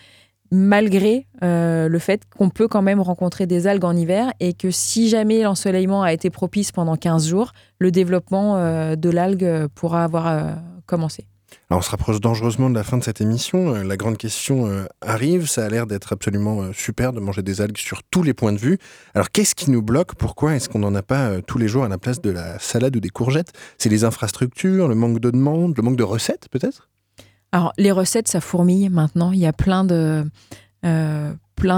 [0.51, 4.71] malgré euh, le fait qu'on peut quand même rencontrer des algues en hiver et que
[4.71, 10.05] si jamais l'ensoleillement a été propice pendant 15 jours, le développement euh, de l'algue pourra
[10.05, 10.53] avoir euh,
[10.87, 11.27] commencé.
[11.71, 13.75] Alors on se rapproche dangereusement de la fin de cette émission.
[13.75, 15.47] Euh, La grande question euh, arrive.
[15.49, 18.53] Ça a l'air d'être absolument euh, super de manger des algues sur tous les points
[18.53, 18.79] de vue.
[19.15, 20.15] Alors qu'est-ce qui nous bloque?
[20.15, 22.59] Pourquoi est-ce qu'on n'en a pas euh, tous les jours à la place de la
[22.59, 23.53] salade ou des courgettes?
[23.79, 26.89] C'est les infrastructures, le manque de demande, le manque de recettes peut-être?
[27.53, 29.33] Alors, les recettes, ça fourmille maintenant.
[29.33, 31.33] Il y a plein euh,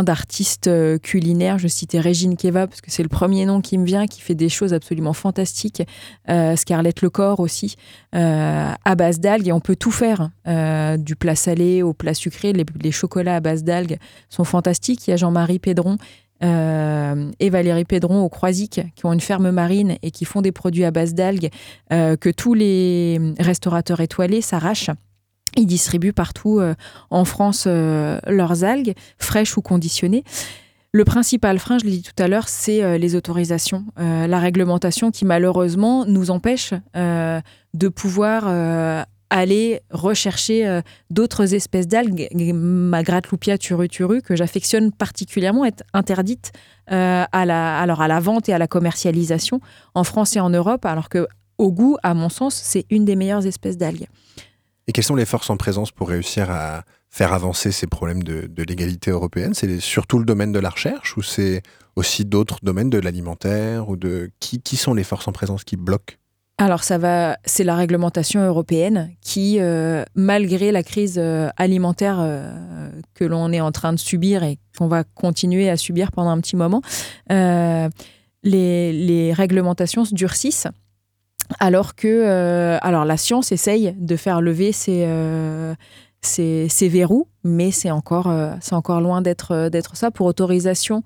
[0.04, 1.58] d'artistes euh, culinaires.
[1.58, 4.34] Je citais Régine Keva parce que c'est le premier nom qui me vient, qui fait
[4.34, 5.82] des choses absolument fantastiques.
[6.28, 7.76] Euh, Scarlett Lecor aussi,
[8.14, 9.48] euh, à base d'algues.
[9.48, 12.52] Et on peut tout faire, euh, du plat salé au plat sucré.
[12.52, 13.98] Les, chocolats à base d'algues
[14.28, 15.06] sont fantastiques.
[15.06, 15.98] Il y a Jean-Marie Pédron
[16.42, 20.52] euh, et Valérie Pédron au Croisic qui ont une ferme marine et qui font des
[20.52, 21.50] produits à base d'algues
[21.90, 24.90] que tous les restaurateurs étoilés s'arrachent.
[25.56, 26.74] Ils distribuent partout euh,
[27.10, 30.24] en France euh, leurs algues, fraîches ou conditionnées.
[30.92, 35.12] Le principal frein, je l'ai dit tout à l'heure, c'est euh, les autorisations, la réglementation
[35.12, 42.26] qui malheureusement nous empêche de pouvoir aller rechercher d'autres espèces d'algues.
[42.34, 46.50] Ma turuturu, que j'affectionne particulièrement, est interdite
[46.88, 49.60] à, la, alors à la vente et à la commercialisation
[49.94, 53.14] en France et en Europe, alors que au goût, à mon sens, c'est une des
[53.14, 54.08] meilleures espèces d'algues.
[54.90, 58.50] Et quelles sont les forces en présence pour réussir à faire avancer ces problèmes de,
[58.64, 59.54] l'égalité européenne?
[59.54, 61.62] C'est surtout le domaine de la recherche ou c'est
[61.94, 66.16] aussi d'autres domaines de l'alimentaire ou de qui, sont les forces en présence qui bloquent?
[66.58, 72.90] Alors ça va, c'est la réglementation européenne qui, euh, malgré la crise euh, alimentaire euh,
[73.14, 76.40] que l'on est en train de subir et qu'on va continuer à subir pendant un
[76.40, 76.82] petit moment,
[77.28, 77.88] les,
[78.42, 80.66] les réglementations se durcissent.
[81.58, 85.74] Alors que, euh, alors la science essaye de faire lever ces, euh,
[86.22, 90.10] ces, ces verrous, mais c'est encore, euh, c'est encore loin d'être, d'être ça.
[90.10, 91.02] Pour autorisation,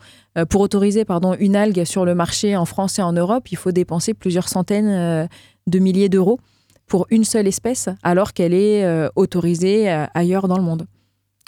[0.51, 3.73] pour autoriser pardon une algue sur le marché en France et en Europe, il faut
[3.73, 5.29] dépenser plusieurs centaines
[5.67, 6.39] de milliers d'euros
[6.87, 8.85] pour une seule espèce, alors qu'elle est
[9.17, 10.87] autorisée ailleurs dans le monde.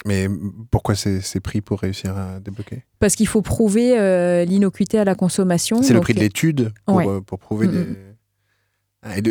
[0.05, 0.27] Mais
[0.71, 2.83] pourquoi c'est pris pour réussir à débloquer?
[2.99, 5.81] Parce qu'il faut prouver l'innocuité à la consommation.
[5.83, 7.05] C'est le prix de l'étude pour, Ouais.
[7.25, 7.85] pour prouver Mm, des...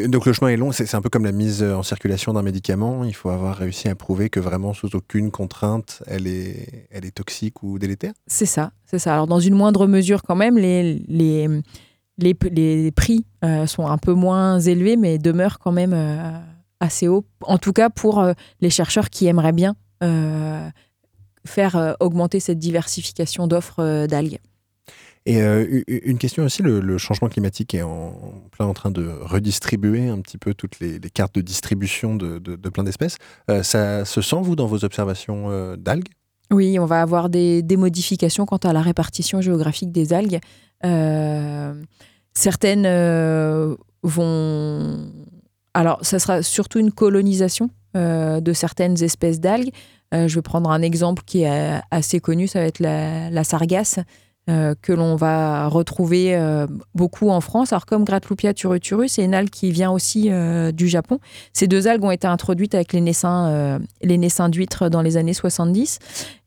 [0.08, 3.04] donc le chemin est long, c'est un peu comme la mise en circulation d'un médicament.
[3.04, 7.14] Il faut avoir réussi à prouver que vraiment sous aucune contrainte, elle est, elle est
[7.14, 8.12] toxique ou délétère.
[8.26, 9.12] C'est ça, c'est ça.
[9.12, 11.48] Alors dans une moindre mesure quand même, les, les,
[12.18, 16.38] les, les prix euh, sont un peu moins élevés, mais demeurent quand même euh,
[16.80, 17.24] assez hauts.
[17.42, 19.74] En tout cas pour euh, les chercheurs qui aimeraient bien
[21.46, 24.40] faire augmenter cette diversification d'offres d'algues.
[25.26, 28.12] Et euh, une question aussi, le, changement climatique est en,
[28.52, 32.84] plein en train de redistribuer un petit peu toutes les, cartes de distribution de, plein
[32.84, 33.16] d'espèces.
[33.50, 36.08] Euh, ça se sent, vous, dans vos observations euh, d'algues?
[36.52, 40.38] Oui, on va avoir des, modifications quant à la répartition géographique des algues.
[42.34, 42.86] Certaines
[44.04, 45.10] vont...
[45.74, 49.70] Alors, ça sera surtout une colonisation de certaines espèces d'algues.
[50.12, 53.98] Je vais prendre un exemple qui est assez connu, ça va être la sargasse,
[54.48, 57.72] euh, que l'on va retrouver euh, beaucoup en France.
[57.72, 61.18] Alors, comme Gratloupia turuturu, c'est une algue qui vient aussi euh, du Japon.
[61.52, 63.80] Ces deux algues ont été introduites avec les naissins,
[64.48, 65.98] d'huîtres dans les années 70.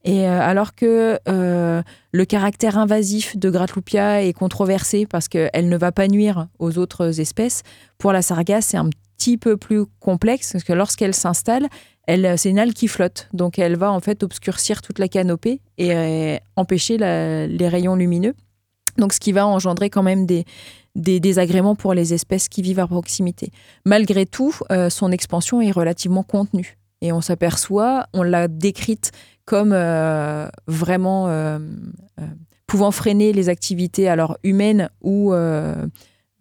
[0.06, 6.08] Et alors que le caractère invasif de Gratloupia est controversé parce qu'elle ne va pas
[6.08, 7.64] nuire aux autres espèces,
[7.97, 8.89] pour la sargasse, c'est un
[9.20, 11.67] petit peu plus complexe parce que lorsqu'elle s'installe,
[12.07, 13.28] elle, c'est une algue qui flotte.
[13.34, 18.34] Donc elle va en fait obscurcir toute la canopée et euh, empêcher les rayons lumineux.
[18.97, 20.45] Donc ce qui va engendrer quand même des,
[20.95, 23.51] désagréments pour les espèces qui vivent à proximité.
[23.86, 26.78] Malgré tout, euh, son expansion est relativement contenue.
[27.01, 29.11] Et on s'aperçoit, on l'a décrite
[29.49, 31.57] comme euh, vraiment euh,
[32.20, 32.26] euh,
[32.67, 35.34] pouvant freiner les activités alors humaines ou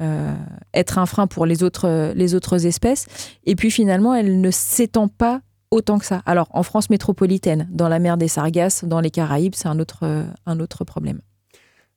[0.01, 0.35] euh, euh,
[0.75, 3.07] être un frein pour les autres, les autres espèces.
[3.45, 5.41] Et puis finalement, elle ne s'étend pas
[5.71, 6.23] autant que ça.
[6.25, 10.01] Alors en France métropolitaine, dans la mer des Sargasses, dans les Caraïbes, c'est un autre,
[10.05, 11.21] euh, un autre problème.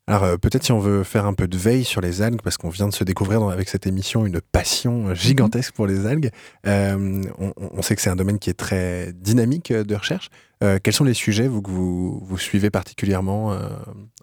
[0.08, 2.58] Alors euh, peut-être si on veut faire un peu de veille sur les algues, parce
[2.58, 6.06] qu'on vient de se découvrir dans- avec cette émission une passion euh, gigantesque pour les
[6.06, 6.32] algues,
[6.68, 10.30] euh, on, on sait que c'est un domaine qui est très dynamique euh, de recherche.
[10.64, 13.70] Euh, quels sont les sujets vous, que vous, vous suivez particulièrement euh,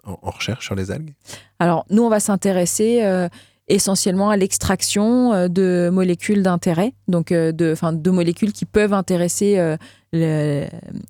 [0.03, 1.13] en, en recherche sur les algues?
[1.59, 3.27] Alors, nous, on va s'intéresser euh,
[3.69, 7.75] essentiellement à l'extraction euh, de molécules d'intérêt, donc euh, de,
[8.11, 9.77] molécules qui peuvent intéresser euh,
[10.11, 10.65] le-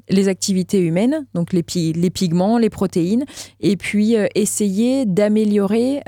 [0.09, 3.25] les activités humaines, donc les, pi- les pigments, les protéines,
[3.61, 6.01] et puis essayer d'améliorer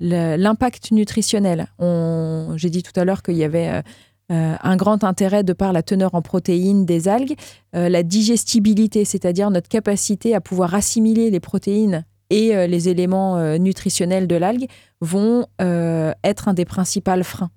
[0.00, 1.66] l'impact nutritionnel.
[1.78, 3.82] On- J'ai dit tout à l'heure qu'il y avait
[4.30, 7.34] un grand intérêt de par la teneur en protéines des algues,
[7.74, 13.58] la digestibilité, c'est-à-dire notre capacité à pouvoir assimiler les protéines et euh, les éléments euh,
[13.58, 14.66] nutritionnels de l'algue
[15.00, 17.50] vont euh, être un des principaux freins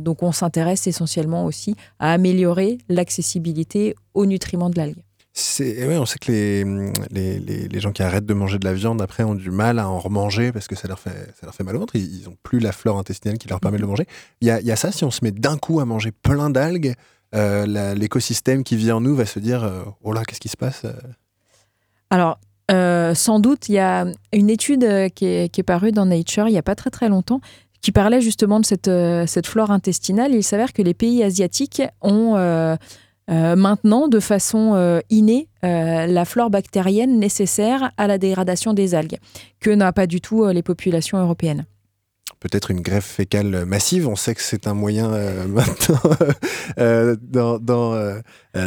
[0.00, 5.02] donc on s'intéresse essentiellement aussi à améliorer l'accessibilité aux nutriments de l'algue.
[5.32, 6.64] C'est, ouais, on sait que les,
[7.10, 9.80] les, les- les gens qui arrêtent de manger de la viande après ont du mal
[9.80, 11.10] à en remanger parce que ça leur fait,
[11.40, 11.96] ça leur fait mal au ventre.
[11.96, 14.06] Ils n'ont plus la flore intestinale qui leur permet de le manger.
[14.40, 16.50] Il y a, y a ça, si on se met d'un coup à manger plein
[16.50, 16.94] d'algues,
[17.34, 20.56] euh, l'écosystème qui vit en nous va se dire euh, Oh là, qu'est-ce qui se
[20.56, 20.82] passe
[22.10, 22.38] Alors,
[23.14, 26.58] sans doute, il y a une étude euh, qui est, parue dans Nature il n'y
[26.58, 27.40] a pas très très longtemps
[27.80, 30.34] qui parlait justement de cette, euh, flore intestinale.
[30.34, 32.76] Il s'avère que les pays asiatiques ont euh,
[33.28, 39.18] maintenant, de façon innée, la flore bactérienne nécessaire à la dégradation des algues,
[39.60, 41.66] que n'a pas du tout les populations européennes.
[42.40, 44.06] Peut-être une greffe fécale massive.
[44.06, 46.00] On sait que c'est un moyen euh, maintenant
[46.78, 48.20] euh, dans, dans, euh,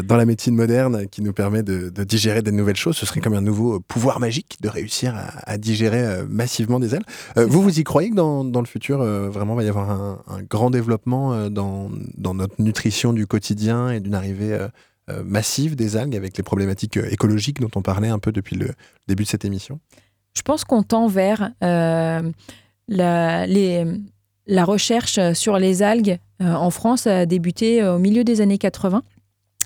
[0.04, 2.98] dans la médecine moderne qui nous permet de, de digérer des nouvelles choses.
[2.98, 7.04] Ce serait comme un nouveau pouvoir magique de réussir à, à digérer massivement des ailes.
[7.36, 10.42] Vous, vous y croyez que dans, dans le futur, vraiment, va y avoir un, un
[10.42, 14.58] grand développement dans, dans notre nutrition du quotidien et d'une arrivée
[15.24, 18.72] massive des algues avec les problématiques écologiques dont on parlait un peu depuis le
[19.08, 19.80] début de cette émission?
[20.36, 21.52] Je pense qu'on tend vers
[22.88, 23.46] la,
[24.66, 29.02] recherche sur les algues euh, en France a débuté euh, au milieu des années 80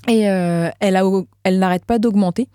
[0.08, 2.48] et euh, elle, n'arrête pas d'augmenter.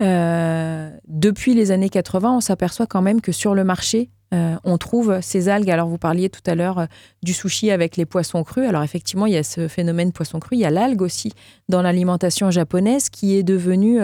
[0.00, 5.48] Depuis les années 80, on s'aperçoit quand même que sur le marché, on trouve ces
[5.48, 5.70] algues.
[5.70, 6.86] Alors, vous parliez tout à l'heure
[7.22, 8.68] du sushi avec les poissons crus.
[8.68, 10.56] Alors, effectivement, il y a ce phénomène poisson cru.
[10.56, 11.32] Il y a l'algue aussi
[11.68, 13.98] dans l'alimentation japonaise qui est devenue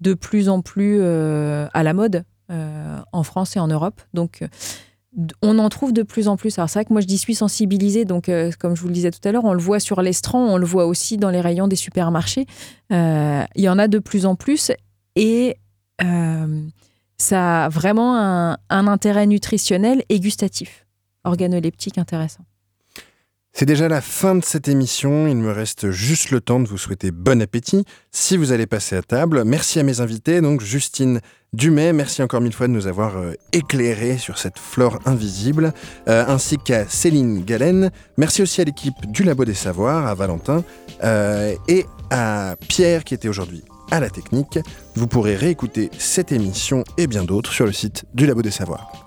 [0.00, 4.00] de plus en plus à la mode en France et en Europe.
[4.14, 4.42] Donc,
[5.42, 6.58] on en trouve de plus en plus.
[6.58, 8.04] Alors, c'est vrai que moi, je dis suis sensibilisée.
[8.04, 10.40] Donc, euh, comme je vous le disais tout à l'heure, on le voit sur l'estran,
[10.40, 12.46] on le voit aussi dans les rayons des supermarchés.
[12.92, 14.72] Euh, il y en a de plus en plus.
[15.16, 15.56] Et
[16.02, 16.62] euh,
[17.18, 20.86] ça a vraiment un, un intérêt nutritionnel et gustatif,
[21.24, 22.44] organoleptique intéressant.
[23.54, 25.26] C'est déjà la fin de cette émission.
[25.26, 28.96] Il me reste juste le temps de vous souhaiter bon appétit si vous allez passer
[28.96, 29.44] à table.
[29.44, 31.20] Merci à mes invités, donc Justine
[31.52, 31.92] Dumais.
[31.92, 35.74] Merci encore mille fois de nous avoir euh, éclairés sur cette flore invisible,
[36.08, 37.90] euh, ainsi qu'à Céline Galen.
[38.16, 40.64] Merci aussi à l'équipe du Labo des Savoirs, à Valentin
[41.04, 44.58] euh, et à Pierre qui était aujourd'hui à la technique.
[44.94, 49.01] Vous pourrez réécouter cette émission et bien d'autres sur le site du Labo des Savoirs.